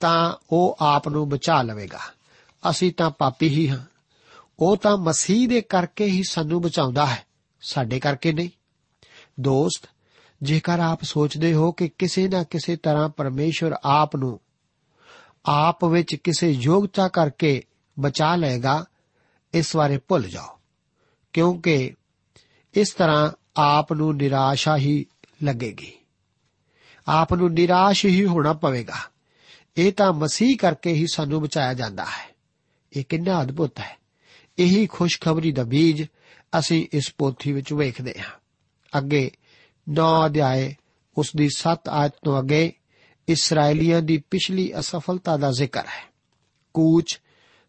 [0.00, 1.98] ਤਾਂ ਉਹ ਆਪ ਨੂੰ ਬਚਾ ਲਵੇਗਾ।
[2.70, 3.78] ਅਸੀਂ ਤਾਂ ਪਾਪੀ ਹੀ ਹਾਂ।
[4.58, 7.26] ਉਹ ਤਾਂ ਮਸੀਹ ਦੇ ਕਰਕੇ ਹੀ ਸਾਨੂੰ ਬਚਾਉਂਦਾ ਹੈ।
[7.60, 8.50] ਸਾਡੇ ਕਰਕੇ ਨਹੀਂ।
[9.40, 9.88] ਦੋਸਤ,
[10.42, 14.40] ਜੇਕਰ ਆਪ ਸੋਚਦੇ ਹੋ ਕਿ ਕਿਸੇ ਨਾ ਕਿਸੇ ਤਰ੍ਹਾਂ ਪਰਮੇਸ਼ਵਰ ਆਪ ਨੂੰ
[15.44, 17.62] ਆਪ ਵਿੱਚ ਕਿਸੇ ਯੋਗਤਾ ਕਰਕੇ
[18.00, 18.84] ਬਚਾ ਲਏਗਾ,
[19.54, 20.58] ਇਸ ਬਾਰੇ ਭੁੱਲ ਜਾਓ।
[21.32, 21.94] ਕਿਉਂਕਿ
[22.74, 25.06] ਇਸ ਤਰ੍ਹਾਂ ਆਪ ਨੂੰ ਨਿਰਾਸ਼ਾ ਹੀ
[25.42, 25.92] ਲੱਗੇਗੀ।
[27.08, 28.96] ਆਪ ਨੂੰ ਨਿਰਾਸ਼ ਹੀ ਹੋਣਾ ਪਵੇਗਾ।
[29.78, 32.34] ਇਹ ਤਾਂ ਮਸੀਹ ਕਰਕੇ ਹੀ ਸਾਨੂੰ ਬਚਾਇਆ ਜਾਂਦਾ ਹੈ।
[32.92, 33.98] ਇਹ ਕਿੰਨਾ ਅਦਭੁਤ ਹੈ।
[34.58, 36.02] ਇਹੀ ਖੁਸ਼ਖਬਰੀ ਦਾ ਬੀਜ
[36.58, 38.30] ਅਸੀਂ ਇਸ ਪੋਥੀ ਵਿੱਚ ਵੇਖਦੇ ਹਾਂ।
[38.98, 39.30] ਅੱਗੇ
[39.88, 40.76] 9 ਅਧਿਆਏ,
[41.18, 42.72] ਉਸ ਦੀ 7 ਆਇਤ ਤੋਂ ਅੱਗੇ
[43.28, 46.12] ਇਸرائیਲੀਆਂ ਦੀ ਪਿਛਲੀ ਅਸਫਲਤਾ ਦਾ ਜ਼ਿਕਰ ਹੈ।
[46.74, 47.20] ਕੂਚ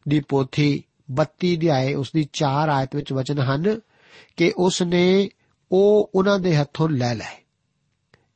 [0.08, 3.82] ਦੀ ਪੋਥੀ 32 ਅਧਿਆਏ, ਉਸ ਦੀ 4 ਆਇਤ ਵਿੱਚ ਵਚਨ ਹਨ
[4.38, 5.30] ਕਿ ਉਸ ਨੇ
[5.72, 7.43] ਉਹ ਉਹਨਾਂ ਦੇ ਹੱਥੋਂ ਲੈ ਲਏ।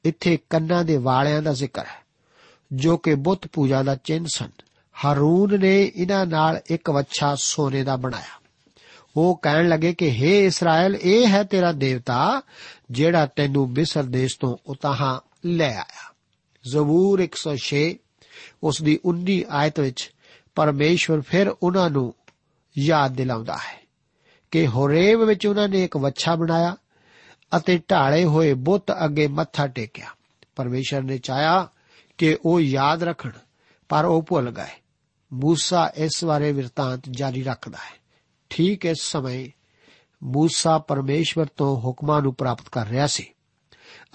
[0.06, 2.01] ਇੱਥੇ ਕੰਨਾਂ ਦੇ ਵਾਲਿਆਂ ਦਾ ਜ਼ਿਕਰ ਹੈ।
[2.74, 4.50] ਜੋ ਕਿ ਬੁੱਤ ਪੂਜਾ ਦਾ ਚਿੰਨ ਸਨ।
[5.06, 8.42] ਹਾਰੂਨ ਨੇ ਇਹਨਾਂ ਨਾਲ ਇੱਕ ਵੱਛਾ ਸੋਨੇ ਦਾ ਬਣਾਇਆ।
[9.18, 12.42] ਉਹ ਕਹਿਣ ਲੱਗੇ ਕਿ हे ਇਸਰਾਇਲ, ਇਹ ਹੈ ਤੇਰਾ ਦੇਵਤਾ
[12.92, 16.14] ਜਿਹੜਾ ਤੈਨੂੰ ਮਿਸਰ ਦੇਸ਼ ਤੋਂ ਉਤਾਹਾਂ ਲੈ ਆਇਆ।
[16.70, 17.94] ਜ਼ਬੂਰ 106
[18.64, 20.14] ਉਸ ਦੀ 19 ਆਇਤ ਵਿੱਚ
[20.56, 22.14] ਪਰਮੇਸ਼ਵਰ ਫਿਰ ਉਹਨਾਂ ਨੂੰ
[22.80, 23.88] ਯਾਦ ਦਿਲਾਉਂਦਾ ਹੈ
[24.52, 26.76] ਕਿ ਹੋਰੇਵ ਵਿੱਚ ਉਹਨਾਂ ਨੇ ਇੱਕ ਵੱਛਾ ਬਣਾਇਆ
[27.58, 30.06] ਅਤੇ ਢਾਲੇ ਹੋਏ ਬੁੱਤ ਅੱਗੇ ਮੱਥਾ ਟੇਕਿਆ।
[30.56, 31.68] ਪਰਮੇਸ਼ਰ ਨੇ ਚਾਹਿਆ
[32.22, 33.32] ਕਿ ਉਹ ਯਾਦ ਰੱਖਣ,
[33.90, 34.82] ਪਰ ਉਹ ਭੁੱਲ ਗਏ।
[35.34, 38.00] ਮੂਸਾ ਇਸ ਬਾਰੇ ਵਿਰਤਾਂਤ ਜਾਰੀ ਰੱਖਦਾ ਹੈ।
[38.50, 39.50] ਠੀਕ ਇਸ ਸਮੇਂ
[40.24, 43.34] ਮੂਸਾ ਪਰਮੇਸ਼ਵਰ ਤੋਂ ਹੁਕਮਾਂ ਨੂੰ ਪ੍ਰਾਪਤ ਕਰ ਰਿਹਾ ਸੀ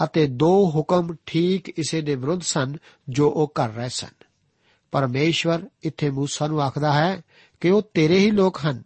[0.05, 2.77] ਅਤੇ ਦੋ ਹੁਕਮ ਠੀਕ ਇਸੇ ਦੇ ਵਿਰੁੱਧ ਸਨ
[3.09, 4.25] ਜੋ ਉਹ ਕਰ ਰਹੇ ਸਨ।
[4.93, 7.23] ਪਰਮੇਸ਼ਵਰ ਇੱਥੇ ਮੂਸਾ ਨੂੰ ਆਖਦਾ ਹੈ
[7.61, 8.83] ਕਿ ਉਹ ਤੇਰੇ ਹੀ ਲੋਕ ਹਨ।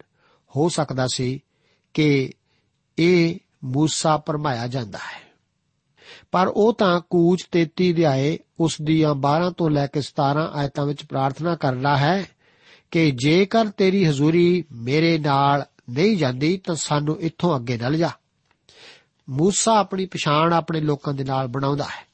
[0.55, 1.43] ਹੋ ਸਕਦਾ ਸੀ
[1.93, 2.31] ਕਿ
[2.97, 5.30] ਇਹ ਮੂਸਾ ਪਰਮਾਇਆ ਜਾਂਦਾ ਹੈ।
[6.31, 11.05] ਪਰ ਉਹ ਤਾਂ ਕੂਚ 33 ਅਧਿਆਏ ਉਸ ਦੀਆਂ 12 ਤੋਂ ਲੈ ਕੇ 17 ਆਇਤਾਂ ਵਿੱਚ
[11.05, 12.25] ਪ੍ਰਾਰਥਨਾ ਕਰਦਾ ਹੈ
[12.91, 18.09] ਕਿ ਜੇਕਰ ਤੇਰੀ ਹਜ਼ੂਰੀ ਮੇਰੇ ਨਾਲ ਨਹੀਂ ਜਾਂਦੀ ਤਾਂ ਸਾਨੂੰ ਇੱਥੋਂ ਅੱਗੇ ਨਾ ਲਿਜਾ
[19.29, 22.07] ਮੂਸਾ ਆਪਣੀ ਪਛਾਣ ਆਪਣੇ ਲੋਕਾਂ ਦੇ ਨਾਲ ਬਣਾਉਂਦਾ ਹੈ।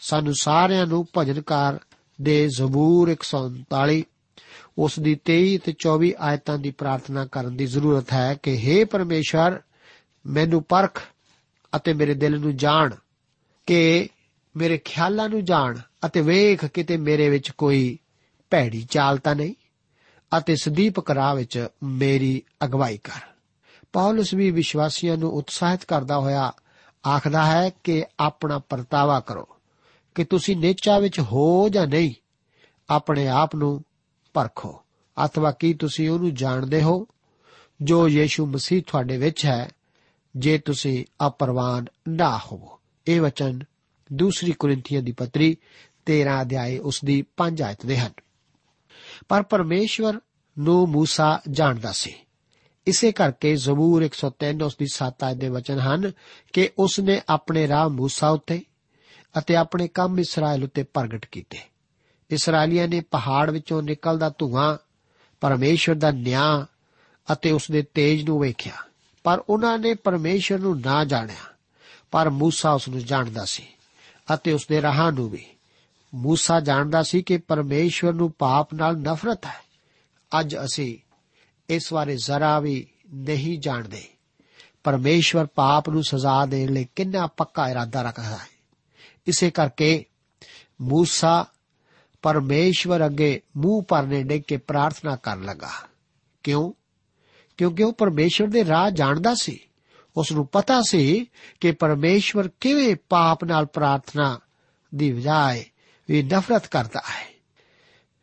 [0.00, 1.80] ਸਾਨੂੰ ਸਾਰਿਆਂ ਨੂੰ ਭਜਨਕਾਰ
[2.22, 4.02] ਦੇ ਜ਼ਬੂਰ 139
[4.78, 9.60] ਉਸ ਦੀ 23 ਤੇ 24 ਆਇਤਾਂ ਦੀ ਪ੍ਰਾਰਥਨਾ ਕਰਨ ਦੀ ਜ਼ਰੂਰਤ ਹੈ ਕਿ हे ਪਰਮੇਸ਼ਰ
[10.26, 11.02] ਮੈਨੂੰ ਪਰਖ
[11.76, 12.90] ਅਤੇ ਮੇਰੇ ਦਿਲ ਨੂੰ ਜਾਣ।
[13.66, 14.08] ਕਿ
[14.56, 17.98] ਮੇਰੇ ਖਿਆਲਾਂ ਨੂੰ ਜਾਣ ਅਤੇ ਵੇਖ ਕਿਤੇ ਮੇਰੇ ਵਿੱਚ ਕੋਈ
[18.50, 19.54] ਭੈੜੀ ਚਾਲ ਤਾਂ ਨਹੀਂ
[20.38, 23.20] ਅਤੇ ਸਦੀਪਕ ਰਾਹ ਵਿੱਚ ਮੇਰੀ ਅਗਵਾਈ ਕਰ।
[23.92, 26.52] ਪੌਲਸ ਵੀ ਵਿਸ਼ਵਾਸੀਆਂ ਨੂੰ ਉਤਸ਼ਾਹਿਤ ਕਰਦਾ ਹੋਇਆ
[27.06, 29.48] ਆਖਦਾ ਹੈ ਕਿ ਆਪਣਾ ਪਰਤਾਵਾ ਕਰੋ
[30.14, 32.14] ਕਿ ਤੁਸੀਂ ਨੇਚਾ ਵਿੱਚ ਹੋ ਜਾਂ ਨਹੀਂ,
[32.90, 33.84] ਆਪਣੇ ਆਪ ਨੂੰ
[34.34, 34.82] ਪਰਖੋ,
[35.24, 37.06] ਅਥਵਾ ਕੀ ਤੁਸੀਂ ਉਹਨੂੰ ਜਾਣਦੇ ਹੋ
[37.82, 39.70] ਜੋ ਯੀਸ਼ੂ ਮਸੀਹ ਤੁਹਾਡੇ ਵਿੱਚ ਹੈ,
[40.36, 43.60] ਜੇ ਤੁਸੀਂ ਅਪਰਵਾਨ ਨਾ ਹੋਵੋ। ਇਹ ਵਚਨ
[44.12, 45.56] ਦੂਸਰੀ ਕੋਰਿੰਥੀਆਂ ਦੀ ਪੱਤਰੀ
[46.06, 48.12] 13 ਅਧਿਆਏ ਉਸ ਦੀ 5 ਆਇਤ ਦੇ ਹਨ।
[49.28, 50.20] ਪਰ ਪਰਮੇਸ਼ਵਰ
[50.58, 52.14] ਨੂੰ موسی ਜਾਣਦਾ ਸੀ।
[52.86, 56.12] ਇਸੇ ਕਰਕੇ ਜ਼ਬੂਰ 103 ਉਸ ਦੀ 7 ਆਇਤ ਦੇ ਵਚਨ ਹਨ
[56.52, 58.62] ਕਿ ਉਸ ਨੇ ਆਪਣੇ ਰਾਹ موسی ਉੱਤੇ
[59.38, 61.58] ਅਤੇ ਆਪਣੇ ਕੰਮ ਇਸਰਾਇਲ ਉੱਤੇ ਪ੍ਰਗਟ ਕੀਤੇ।
[62.30, 64.78] ਇਸرائیਲੀਆਂ ਨੇ ਪਹਾੜ ਵਿੱਚੋਂ ਨਿਕਲਦਾ ਧੂਆਂ,
[65.40, 66.66] ਪਰਮੇਸ਼ਵਰ ਦਾ ਨਿਆਂ
[67.32, 68.72] ਅਤੇ ਉਸ ਦੇ ਤੇਜ ਨੂੰ ਵੇਖਿਆ।
[69.24, 71.51] ਪਰ ਉਹਨਾਂ ਨੇ ਪਰਮੇਸ਼ਵਰ ਨੂੰ ਨਾ ਜਾਣਿਆ।
[72.11, 73.63] ਪਰ موسی ਉਸ ਨੂੰ ਜਾਣਦਾ ਸੀ
[74.33, 75.45] ਅਤੇ ਉਸ ਦੇ ਰਾਹਾਂ ਨੂੰ ਵੀ
[76.15, 79.63] موسی ਜਾਣਦਾ ਸੀ ਕਿ ਪਰਮੇਸ਼ਵਰ ਨੂੰ ਪਾਪ ਨਾਲ ਨਫ਼ਰਤ ਹੈ
[80.39, 80.97] ਅੱਜ ਅਸੀਂ
[81.69, 84.03] ਇਸ ਬਾਰੇ ਜ਼ਰਾ ਵੀ ਨਹੀਂ ਜਾਣਦੇ
[84.83, 88.47] ਪਰਮੇਸ਼ਵਰ ਪਾਪ ਨੂੰ ਸਜ਼ਾ ਦੇਣ ਲਈ ਕਿੰਨਾ ਪੱਕਾ ਇਰਾਦਾ ਰੱਖਦਾ ਹੈ
[89.27, 90.05] ਇਸੇ ਕਰਕੇ
[90.91, 91.45] موسی
[92.21, 95.69] ਪਰਮੇਸ਼ਵਰ ਅੱਗੇ ਮੂੰਹ ਭਰਨੇ ਡਿੱਗ ਕੇ ਪ੍ਰਾਰਥਨਾ ਕਰਨ ਲੱਗਾ
[96.43, 96.73] ਕਿਉਂ
[97.57, 99.59] ਕਿਉਂਕਿ ਉਹ ਪਰਮੇਸ਼ਵਰ ਦੇ ਰਾਹ ਜਾਣਦਾ ਸੀ
[100.17, 101.27] ਉਸ ਨੂੰ ਪਤਾ ਸੀ
[101.59, 104.39] ਕਿ ਪਰਮੇਸ਼ਵਰ ਕਿਵੇਂ ਪਾਪ ਨਾਲ ਪ੍ਰਾਰਥਨਾ
[104.95, 105.65] ਦੀ ਵਜਾਏ
[106.09, 107.27] ਵੀ ਨਫ਼ਰਤ ਕਰਦਾ ਹੈ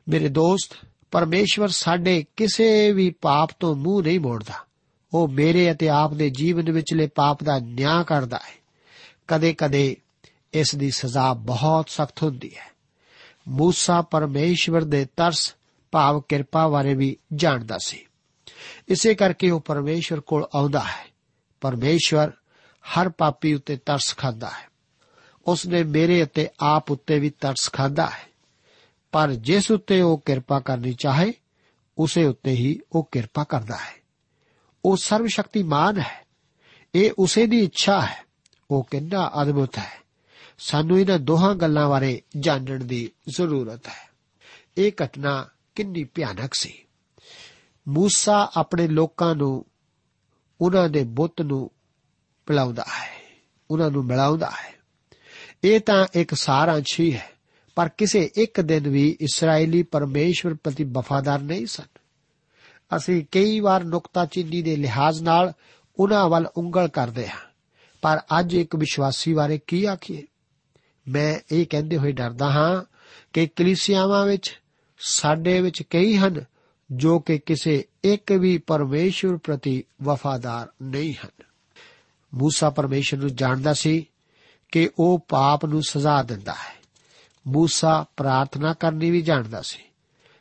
[0.09, 4.55] ਮੇਰੇ ਦੋਸਤ ਪਰਮੇਸ਼ਵਰ ਸਾਡੇ ਕਿਸੇ ਵੀ ਪਾਪ ਤੋਂ ਮੂੰਹ ਨਹੀਂ ਮੋੜਦਾ
[5.13, 8.55] ਉਹ ਮੇਰੇ ਅਤੇ ਆਪ ਦੇ ਜੀਵਨ ਵਿਚਲੇ ਪਾਪ ਦਾ ਨਿਆਂ ਕਰਦਾ ਹੈ
[9.29, 9.97] ਕਦੇ-ਕਦੇ
[10.53, 12.75] ਇਸ ਦੀ ਸਜ਼ਾ ਬਹੁਤ ਸਖਤ ਹੁੰਦੀ ਹੈ
[13.61, 15.55] موسی ਪਰਮੇਸ਼ਵਰ ਦੇ ਤਰਸ
[15.93, 18.07] ਭਾਵ ਕਿਰਪਾ ਬਾਰੇ ਵੀ ਜਾਣਦਾ ਸੀ
[18.89, 21.08] ਇਸੇ ਕਰਕੇ ਉਹ ਪਰਮੇਸ਼ਵਰ ਕੋਲ ਆਉਂਦਾ ਹੈ
[21.62, 22.32] ਪਰਮੇਸ਼ਵਰ
[22.82, 24.70] ਹਰ ਪਾਪੀ ਉੱਤੇ ਤਰਸ ਖਾਦਾ ਹੈ।
[25.46, 28.30] ਉਸ ਨੇ ਮੇਰੇ ਅਤੇ ਆਪ ਉੱਤੇ ਵੀ ਤਰਸ ਖਾਦਾ ਹੈ।
[29.12, 31.34] ਪਰ ਜਿਸ ਉੱਤੇ ਉਹ ਕਿਰਪਾ ਕਰਨੀ ਚਾਹੇ,
[31.98, 34.00] ਉਸੇ ਉੱਤੇ ਹੀ ਉਹ ਕਿਰਪਾ ਕਰਦਾ ਹੈ।
[34.86, 36.26] ਉਹ ਸਰਵ ਸ਼ਕਤੀਮਾਨ ਹੈ।
[36.96, 38.26] ਇਹ ਉਸੇ ਦੀ ਇੱਛਾ ਹੈ।
[38.72, 40.00] ਉਹ ਕਿੰਨਾ ਅਦਭੁਤ ਹੈ।
[40.60, 44.10] ਸਾਨੂੰ ਇਹਨਾਂ ਦੋਹਾਂ ਗੱਲਾਂ ਬਾਰੇ ਜਾਣਨ ਦੀ ਜ਼ਰੂਰਤ ਹੈ।
[44.78, 46.74] ਇਹ ਘਟਨਾ ਕਿੰਨੀ ਭਿਆਨਕ ਸੀ।
[47.88, 49.66] ਮੂਸਾ ਆਪਣੇ ਲੋਕਾਂ ਨੂੰ
[50.62, 51.72] ਉਹਨਾਂ ਦੇ ਬੁੱਤ ਨੂੰ
[52.46, 53.10] ਪਿਲਾਉਂਦਾ ਹੈ
[53.72, 54.74] ਉਹਨਾਂ ਨੂੰ ਮਿਲਾਉਂਦਾ ਹੈ।
[55.64, 57.30] ਇਹ ਤਾਂ ਇੱਕ ਸਾਰਾਂਸ਼ੀ ਹੈ,
[57.76, 62.00] ਪਰ ਕਿਸੇ ਇੱਕ ਦਿਨ ਵੀ ਇਸرائیਲੀ ਪਰਮੇਸ਼ਵਰ ਪ੍ਰਤੀ ਵਫਾਦਾਰ ਨਹੀਂ ਸਨ।
[62.98, 65.54] ਅਸੀਂ ਕਈ ਵਾਰ ਨੁਕਤਾਚੀਨੀ ਦੇ ਲਿਹਾਜ਼ ਨਾਲ
[66.00, 67.40] ਉਹਨਾਂ ਵੱਲ ਉਂਗਲ ਕਰਦੇ ਹਾਂ,
[68.02, 70.24] ਪਰ ਅੱਜ ਇੱਕ ਵਿਸ਼ਵਾਸੀ ਬਾਰੇ ਕੀ ਆਖੀਏ?
[71.08, 72.84] ਮੈਂ ਇਹ ਕਹਿੰਦੇ ਹੋਏ ਡਰਦਾ ਹਾਂ
[73.34, 74.60] ਕਿ ਕਲੀਸਿਆਵਾਂ ਵਿੱਚ,
[75.00, 76.46] ਸਾਡੇ ਵਿੱਚ ਕਈ ਹਨ
[76.92, 81.44] ਜੋ ਕਿ ਕਿਸੇ ਇੱਕ ਵੀ ਪਰਮੇਸ਼ਵਰ ਪ੍ਰਤੀ ਵਫਾਦਾਰ ਨਹੀਂ ਹਨ।
[82.34, 84.10] ਮੂਸਾ ਪਰਮੇਸ਼ਰ ਨੂੰ ਜਾਣਦਾ ਸੀ
[84.72, 86.80] ਕਿ ਉਹ ਪਾਪ ਨੂੰ ਸਜ਼ਾ ਦਿੰਦਾ ਹੈ।
[87.48, 89.80] ਮੂਸਾ ਪ੍ਰਾਰਥਨਾ ਕਰਨੀ ਵੀ ਜਾਣਦਾ ਸੀ।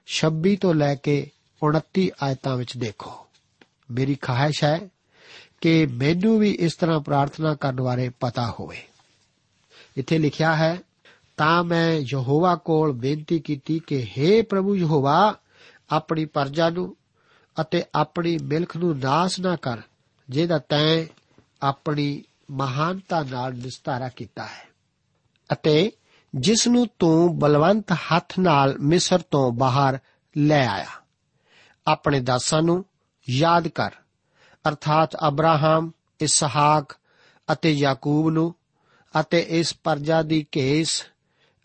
[0.07, 1.31] 26 ਤੋਂ ਲੈ ਕੇ
[1.63, 3.27] 29 ਆਇਤਾਂ ਵਿੱਚ ਦੇਖੋ।
[3.91, 4.89] ਮੇਰੀ ਖਾਹਿਸ਼ ਹੈ
[5.61, 8.83] ਕਿ ਮੈਨੂੰ ਵੀ ਇਸ ਤਰ੍ਹਾਂ ਪ੍ਰਾਰਥਨਾ ਕਰਨ ਬਾਰੇ ਪਤਾ ਹੋਵੇ।
[9.97, 10.79] ਇੱਥੇ ਲਿਖਿਆ ਹੈ,
[11.37, 15.39] ਤਾਂ ਮੈਂ ਯਹੋਵਾ ਕੋਲ ਬੇਨਤੀ ਕੀਤੀ ਕਿ हे ਪ੍ਰਭੂ ਯਹੋਵਾ
[15.91, 16.97] ਆਪਣੀ ਪਰਜਾ ਨੂੰ
[17.57, 19.81] ਅਤੇ ਆਪਣੀ ਮਿਲਖ ਨੂੰ ਨਾਸ ਨਾ ਕਰ,
[20.29, 21.07] ਜਿਹਦਾ ਤੈਂ
[21.63, 24.67] ਆਪਣੀ ਮਹਾਨਤਾ ਨਾਲ ਨਿਸਤਾਰਾ ਕੀਤਾ ਹੈ।
[25.53, 25.93] ਅਤੇ
[26.35, 29.99] ਜਿਸ ਨੂੰ ਤੂੰ ਬਲਵੰਤ ਹੱਥ ਨਾਲ ਮਿਸਰ ਤੋਂ ਬਾਹਰ
[30.37, 30.87] ਲੈ ਆਇਆ,
[31.87, 32.85] ਆਪਣੇ ਦਾਸਾਂ ਨੂੰ
[33.31, 33.91] ਯਾਦ ਕਰ।
[34.65, 36.97] ਅਰਥਾਤ ਅਬਰਾਹਮ, ਇਸਹਾਕ
[37.53, 38.55] ਅਤੇ ਯਾਕੂਬ ਨੂੰ
[39.21, 41.03] ਅਤੇ ਇਸ ਪਰਜਾ ਦੀ ਕੇਸ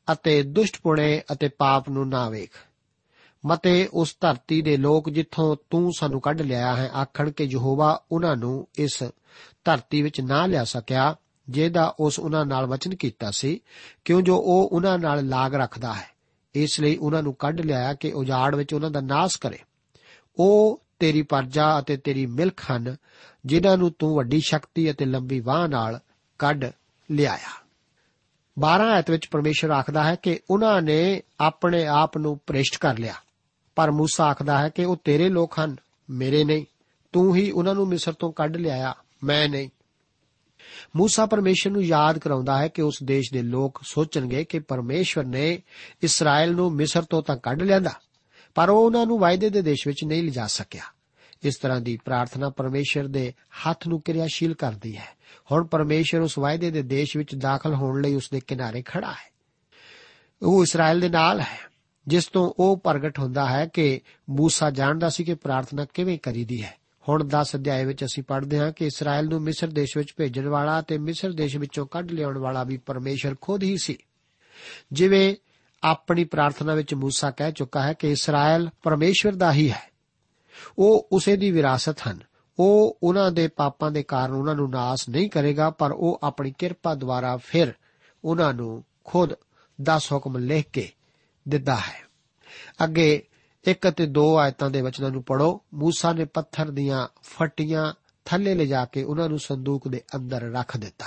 [0.08, 2.52] ਅਤੇ ਦੁਸ਼ਟਪੁਣੇ ਅਤੇ ਪਾਪ ਨੂੰ ਨਾ ਵੇਖ।
[3.46, 8.36] ਮਤੇ ਉਸ ਧਰਤੀ ਦੇ ਲੋਕ ਜਿੱਥੋਂ ਤੂੰ ਸਾਨੂੰ ਕੱਢ ਲਿਆ ਹੈ, ਆਖਣ ਕਿ ਯਹੋਵਾ ਉਹਨਾਂ
[8.36, 9.04] ਨੂੰ ਇਸ
[9.66, 11.16] ਧਰਤੀ ਵਿੱਚ ਨਾ ਲਿਆ ਸਕਿਆ,
[11.50, 13.62] ਜਿਹਦਾ ਉਸ ਉਹਨਾਂ ਨਾਲ ਵਚਨ ਕੀਤਾ ਸੀ,
[14.06, 16.08] ਕਿਉਂ ਜੋ ਉਹ ਉਹਨਾਂ ਨਾਲ ਲਾਗ ਰੱਖਦਾ ਹੈ।
[16.56, 19.60] ਇਸ ਲਈ ਉਹਨਾਂ ਨੂੰ ਕੱਢ ਲਿਆ ਕਿ ਉਜਾੜ ਵਿੱਚ ਉਹਨਾਂ ਦਾ ਨਾਸ ਕਰੇ।
[20.40, 22.96] ਉਹ ਤੇਰੀ ਪਰਜਾ ਅਤੇ ਤੇਰੀ ਮਿਲਖ ਹਨ,
[23.46, 26.00] ਜਿਨ੍ਹਾਂ ਨੂੰ ਤੂੰ ਵੱਡੀ ਸ਼ਕਤੀ ਅਤੇ ਲੰਬੀ ਬਾਹ ਨਾਲ
[26.40, 26.66] ਕੱਢ
[27.12, 27.66] ਲਿਆਇਆ।
[28.60, 33.14] 12 ਆਇਤ ਵਿੱਚ ਪਰਮੇਸ਼ਰ ਆਖਦਾ ਹੈ ਕਿ ਉਹਨਾਂ ਨੇ ਆਪਣੇ ਆਪ ਨੂੰ ਪ੍ਰੇਸ਼ਟ ਕਰ ਲਿਆ।
[33.77, 35.77] ਪਰ موسی ਆਖਦਾ ਹੈ ਕਿ ਉਹ ਤੇਰੇ ਲੋਕ ਹਨ
[36.11, 36.64] ਮੇਰੇ ਨਹੀਂ
[37.12, 39.69] ਤੂੰ ਹੀ ਉਹਨਾਂ ਨੂੰ ਮਿਸਰ ਤੋਂ ਕੱਢ ਲਿਆਇਆ ਮੈਂ ਨਹੀਂ
[40.99, 45.62] موسی ਪਰਮੇਸ਼ਰ ਨੂੰ ਯਾਦ ਕਰਾਉਂਦਾ ਹੈ ਕਿ ਉਸ ਦੇਸ਼ ਦੇ ਲੋਕ ਸੋਚਣਗੇ ਕਿ ਪਰਮੇਸ਼ਵਰ ਨੇ
[46.03, 47.93] ਇਸਰਾਇਲ ਨੂੰ ਮਿਸਰ ਤੋਂ ਤਾਂ ਕੱਢ ਲਿਆਂਦਾ
[48.55, 50.83] ਪਰ ਉਹ ਉਹਨਾਂ ਨੂੰ ਵਾਅਦੇ ਦੇ ਦੇਸ਼ ਵਿੱਚ ਨਹੀਂ ਲਿਜਾ ਸਕਿਆ
[51.45, 53.33] ਇਸ ਤਰ੍ਹਾਂ ਦੀ ਪ੍ਰਾਰਥਨਾ ਪਰਮੇਸ਼ਰ ਦੇ
[53.67, 55.17] ਹੱਥ ਨੂੰ ਕਿਰਿਆਸ਼ੀਲ ਕਰਦੀ ਹੈ
[55.53, 59.31] ਹੁਣ ਪਰਮੇਸ਼ਰ ਉਸ ਵਾਅਦੇ ਦੇ ਦੇਸ਼ ਵਿੱਚ ਦਾਖਲ ਹੋਣ ਲਈ ਉਸ ਦੇ ਕਿਨਾਰੇ ਖੜਾ ਹੈ
[60.43, 61.59] ਉਹ ਇਸਰਾਇਲ ਦੇ ਨਾਲ ਹੈ
[62.07, 66.79] ਜਿਸ ਤੋਂ ਉਹ ਪ੍ਰਗਟ ਹੁੰਦਾ ਹੈ ਕਿ موسی ਜਾਣਦਾ ਸੀ ਕਿ ਪ੍ਰਾਰਥਨਾ ਕਿਵੇਂ ਕਰੀਦੀ ਹੈ
[67.09, 70.83] ਹੁਣ 10 ਅਧਿਆਏ ਵਿੱਚ ਅਸੀਂ ਪੜ੍ਹਦੇ ਹਾਂ ਕਿ ਇਸਰਾਇਲ ਨੂੰ ਮਿਸਰ ਦੇਸ਼ ਵਿੱਚ ਭੇਜਣ ਵਾਲਾ
[70.83, 73.97] ਤੇ ਮਿਸਰ ਦੇਸ਼ ਵਿੱਚੋਂ ਕੱਢ ਲਿਆਉਣ ਵਾਲਾ ਵੀ ਪਰਮੇਸ਼ਰ ਖੁਦ ਹੀ ਸੀ
[74.93, 75.35] ਜਿਵੇਂ
[75.83, 79.91] ਆਪਣੀ ਪ੍ਰਾਰਥਨਾ ਵਿੱਚ موسی ਕਹਿ ਚੁੱਕਾ ਹੈ ਕਿ ਇਸਰਾਇਲ ਪਰਮੇਸ਼ਰ ਦਾ ਹੀ ਹੈ
[80.79, 82.19] ਉਹ ਉਸੇ ਦੀ ਵਿਰਾਸਤ ਹਨ
[82.59, 86.95] ਉਹ ਉਹਨਾਂ ਦੇ ਪਾਪਾਂ ਦੇ ਕਾਰਨ ਉਹਨਾਂ ਨੂੰ ਨਾਸ ਨਹੀਂ ਕਰੇਗਾ ਪਰ ਉਹ ਆਪਣੀ ਕਿਰਪਾ
[86.95, 87.73] ਦੁਆਰਾ ਫਿਰ
[88.25, 89.33] ਉਹਨਾਂ ਨੂੰ ਖੁਦ
[89.79, 90.93] 10 ਹੁਕਮ ਲਿਖ ਕੇ
[91.49, 92.09] ਦਿੱਤਾ ਹੈ
[92.85, 93.23] ਅੱਗੇ
[93.64, 98.85] ਇੱਕ ਅਤੇ ਦੋ ਆਇਤਾਂ ਦੇ ਵਚਨਾਂ ਨੂੰ ਪੜੋ موسی ਨੇ ਪੱਥਰ ਦੀਆਂ ਫਟੀਆਂ ਥੱਲੇ ਲਿਜਾ
[98.85, 101.07] ਕੇ ਉਹਨਾਂ ਨੂੰ ਸੰਦੂਕ ਦੇ ਅੰਦਰ ਰੱਖ ਦਿੱਤਾ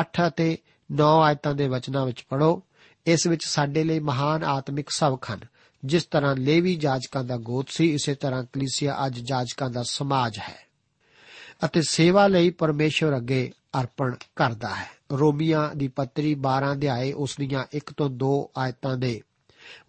[0.00, 0.58] 8 ਅਤੇ
[0.92, 2.62] 9 ਆਇਤਾਂ ਦੇ ਵਚਨਾਂ ਵਿੱਚ ਪੜੋ
[3.06, 5.40] ਇਸ ਵਿੱਚ ਸਾਡੇ ਲਈ ਮਹਾਨ ਆਤਮਿਕ ਸਬਕ ਹਨ
[5.84, 10.66] ਜਿਸ ਤਰ੍ਹਾਂ ਲੇਵੀ ਜਾਜਕਾਂ ਦਾ ਗੋਤ ਸੀ ਇਸੇ ਤਰ੍ਹਾਂ ਕਲੀਸਿਆ ਅੱਜ ਜਾਜਕਾਂ ਦਾ ਸਮਾਜ ਹੈ
[11.64, 17.64] ਅਤੇ ਸੇਵਾ ਲਈ ਪਰਮੇਸ਼ਵਰ ਅੱਗੇ ਅਰਪਣ ਕਰਦਾ ਹੈ ਰੋਮੀਆਂ ਦੀ ਪੱਤਰੀ 12 ਅਧਿਆਏ ਉਸ ਦੀਆਂ
[17.76, 19.22] 1 ਤੋਂ 2 ਆਇਤਾਂ ਦੇ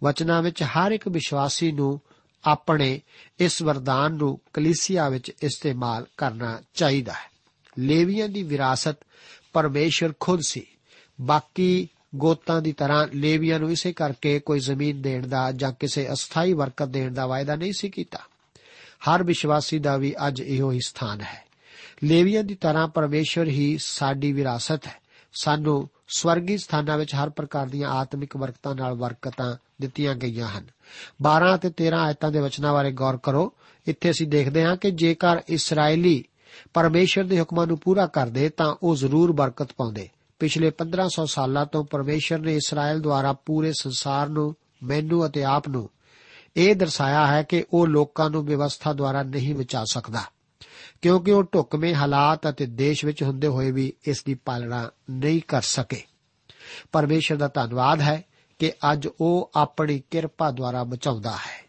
[0.03, 2.01] ਵਚਨਾਂ ਵਿੱਚ ਹਰ ਇੱਕ ਵਿਸ਼ਵਾਸੀ ਨੂੰ
[2.43, 3.01] ਆਪਣੇ
[3.39, 7.31] ਇਸ ਵਰਦਾਨ ਨੂੰ ਕਲੀਸਿਆ ਵਿੱਚ ਇਸਤੇਮਾਲ ਕਰਨਾ ਚਾਹੀਦਾ ਹੈ।
[7.79, 8.95] ਲੇਵੀਆਂ ਦੀ ਵਿਰਾਸਤ
[9.53, 10.65] ਪਰਮੇਸ਼ਰ ਖੁਦ ਸੀ।
[11.21, 16.53] ਬਾਕੀ ਗੋਤਾਂ ਦੀ ਤਰ੍ਹਾਂ ਲੇਵੀਆਂ ਨੂੰ ਇਸੇ ਕਰਕੇ ਕੋਈ ਜ਼ਮੀਨ ਦੇਣ ਦਾ ਜਾਂ ਕਿਸੇ ਅਸਥਾਈ
[16.53, 18.19] ਬਰਕਤ ਦੇਣ ਦਾ ਵਾਅਦਾ ਨਹੀਂ ਸੀ ਕੀਤਾ।
[19.09, 21.45] ਹਰ ਵਿਸ਼ਵਾਸੀ ਦਾ ਵੀ ਅੱਜ ਇਹੋ ਹੀ ਸਥਾਨ ਹੈ।
[22.03, 24.95] ਲੇਵੀਆਂ ਦੀ ਤਰ੍ਹਾਂ ਪਰਮੇਸ਼ਰ ਹੀ ਸਾਡੀ ਵਿਰਾਸਤ ਹੈ।
[25.33, 30.67] ਸਾਨੂੰ ਸਵਰਗੀ ਸਥਾਨਾਂ ਵਿੱਚ ਹਰ ਪ੍ਰਕਾਰ ਦੀਆਂ ਆਤਮਿਕ ਬਰਕਤਾਂ ਨਾਲ ਬਰਕਤਾਂ ਦਿੱਤੀਆਂ ਗਈਆਂ ਹਨ।
[31.21, 33.53] 12 ਅਤੇ 13 ਆਇਤਾਂ ਦੇ ਵਚਨਾਂ ਬਾਰੇ ਗੌਰ ਕਰੋ।
[33.87, 36.23] ਇੱਥੇ ਅਸੀਂ ਦੇਖਦੇ ਹਾਂ ਕਿ ਜੇਕਰ ਇਸرائیਲੀ
[36.73, 40.09] ਪਰਮੇਸ਼ਰ ਦੇ ਹੁਕਮਾਂ ਨੂੰ ਪੂਰਾ ਕਰਦੇ, ਤਾਂ ਉਹ ਜ਼ਰੂਰ ਬਰਕਤ ਪਾਉਂਦੇ।
[40.39, 45.89] ਪਿਛਲੇ 1500 ਸਾਲਾਂ ਤੋਂ ਪਰਮੇਸ਼ਰ ਨੇ ਇਸਰਾਇਲ ਦੁਆਰਾ ਪੂਰੇ ਸੰਸਾਰ ਨੂੰ, ਮੈਨੂੰ ਅਤੇ ਆਪ ਨੂੰ
[46.57, 50.21] ਇਹ ਦਰਸਾਇਆ ਹੈ ਕਿ ਉਹ ਲੋਕਾਂ ਨੂੰ ਵਿਵਸਥਾ ਦੁਆਰਾ ਨਹੀਂ ਬਚਾ ਸਕਦਾ,
[51.01, 55.61] ਕਿਉਂਕਿ ਉਹ ਢੁਕਵੇਂ ਹਾਲਾਤ ਅਤੇ ਦੇਸ਼ ਵਿੱਚ ਹੁੰਦੇ ਹੋਏ ਵੀ ਇਸ ਦੀ ਪਾਲਣਾ ਨਹੀਂ ਕਰ
[55.61, 56.01] ਸਕੇ।
[56.91, 58.23] ਪਰਮੇਸ਼ਰ ਦਾ ਧੰਨਵਾਦ ਹੈ
[58.59, 61.65] ਕਿ ਅੱਜ ਉਹ ਆਪਣੀ ਕਿਰਪਾ ਦੁਆਰਾ ਬਚਾਉਂਦਾ ਹੈ।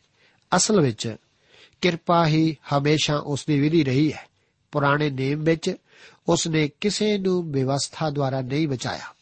[0.56, 1.16] ਅਸਲ ਵਿੱਚ
[1.80, 4.28] ਕਿਰਪਾ ਹੀ ਹਮੇਸ਼ਾ ਉਸ ਦੀ ਵਿਧੀ ਰਹੀ ਹੈ।
[4.72, 5.76] ਪੁਰਾਣੇ ਨੇਮ ਵਿੱਚ
[6.28, 9.14] ਉਸ ਨੇ ਕਿਸੇ ਨੂੰ ਵਿਵਸਥਾ ਦੁਆਰਾ ਨਹੀਂ ਬਚਾਇਆ।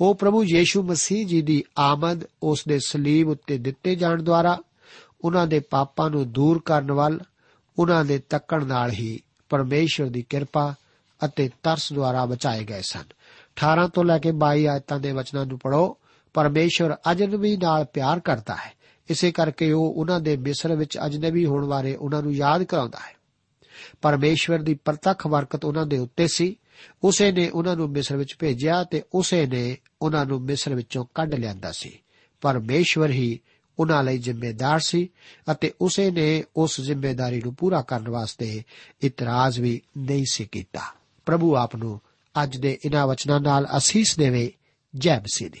[0.00, 4.60] ਉਹ ਪ੍ਰਭੂ ਯੀਸ਼ੂ ਮਸੀਹ ਜੀ ਦੀ ਆਮਦ ਉਸ ਦੇ ਸਲੀਬ ਉੱਤੇ ਦਿੱਤੇ ਜਾਣ ਦੁਆਰਾ
[5.24, 7.20] ਉਹਨਾਂ ਦੇ ਪਾਪਾਂ ਨੂੰ ਦੂਰ ਕਰਨ ਵੱਲ,
[7.78, 10.74] ਉਹਨਾਂ ਦੇ ਤੱਕਣ ਨਾਲ ਹੀ ਪਰਮੇਸ਼ਰ ਦੀ ਕਿਰਪਾ
[11.24, 13.04] ਅਤੇ ਤਰਸ ਦੁਆਰਾ ਬਚਾਏ ਗਏ ਸਨ।
[13.56, 15.96] 18 ਤੋਂ ਲੈ ਕੇ 22 ਆਇਤਾਂ ਦੇ ਵਚਨਾਂ ਨੂੰ ਪੜੋ
[16.36, 18.72] ਪਰਮੇਸ਼ਰ ਅਜਨਬੀ ਨਾਲ ਪਿਆਰ ਕਰਦਾ ਹੈ।
[19.10, 23.16] ਇਸੇ ਕਰਕੇ ਉਹ ਉਹਨਾਂ ਦੇ ਮਿਸਰ ਵਿੱਚ ਅਜਨਬੀ ਹੋਣ ਬਾਰੇ ਉਹਨਾਂ ਨੂੰ ਯਾਦ ਕਰਾਉਂਦਾ ਹੈ।
[24.02, 26.56] ਪਰਮੇਸ਼ਵਰ ਦੀ ਪ੍ਰਤੱਖ ਬਰਕਤ ਉਹਨਾਂ ਦੇ ਉੱਤੇ ਸੀ।
[27.04, 31.34] ਉਸੇ ਨੇ ਉਹਨਾਂ ਨੂੰ ਮਿਸਰ ਵਿੱਚ ਭੇਜਿਆ ਤੇ ਉਸੇ ਨੇ ਉਹਨਾਂ ਨੂੰ ਮਿਸਰ ਵਿੱਚੋਂ ਕੱਢ
[31.34, 31.98] ਲਿਆਂਦਾ ਸੀ।
[32.40, 33.40] ਪਰਮੇਸ਼ਵਰ ਹੀ
[33.78, 35.08] ਉਹਨਾਂ ਲਈ ਜ਼ਿੰਮੇਦਾਰ ਸੀ
[35.50, 38.62] ਅਤੇ ਉਸੇ ਨੇ ਉਸ ਜ਼ਿੰਮੇਵਾਰੀ ਨੂੰ ਪੂਰਾ ਕਰਨ ਵਾਸਤੇ
[39.02, 40.80] ਇਤਰਾਜ਼ ਵੀ ਨਹੀਂ ਸੀ ਕੀਤਾ।
[41.26, 42.00] ਪ੍ਰਭੂ ਆਪ ਨੂੰ
[42.42, 44.52] ਅੱਜ ਦੇ ਇਹਨਾਂ ਵਚਨਾਂ ਨਾਲ ਅਸੀਸ ਦੇਵੇ।
[44.96, 45.60] ਜੈ ਮਸੀਹ ਦੀ।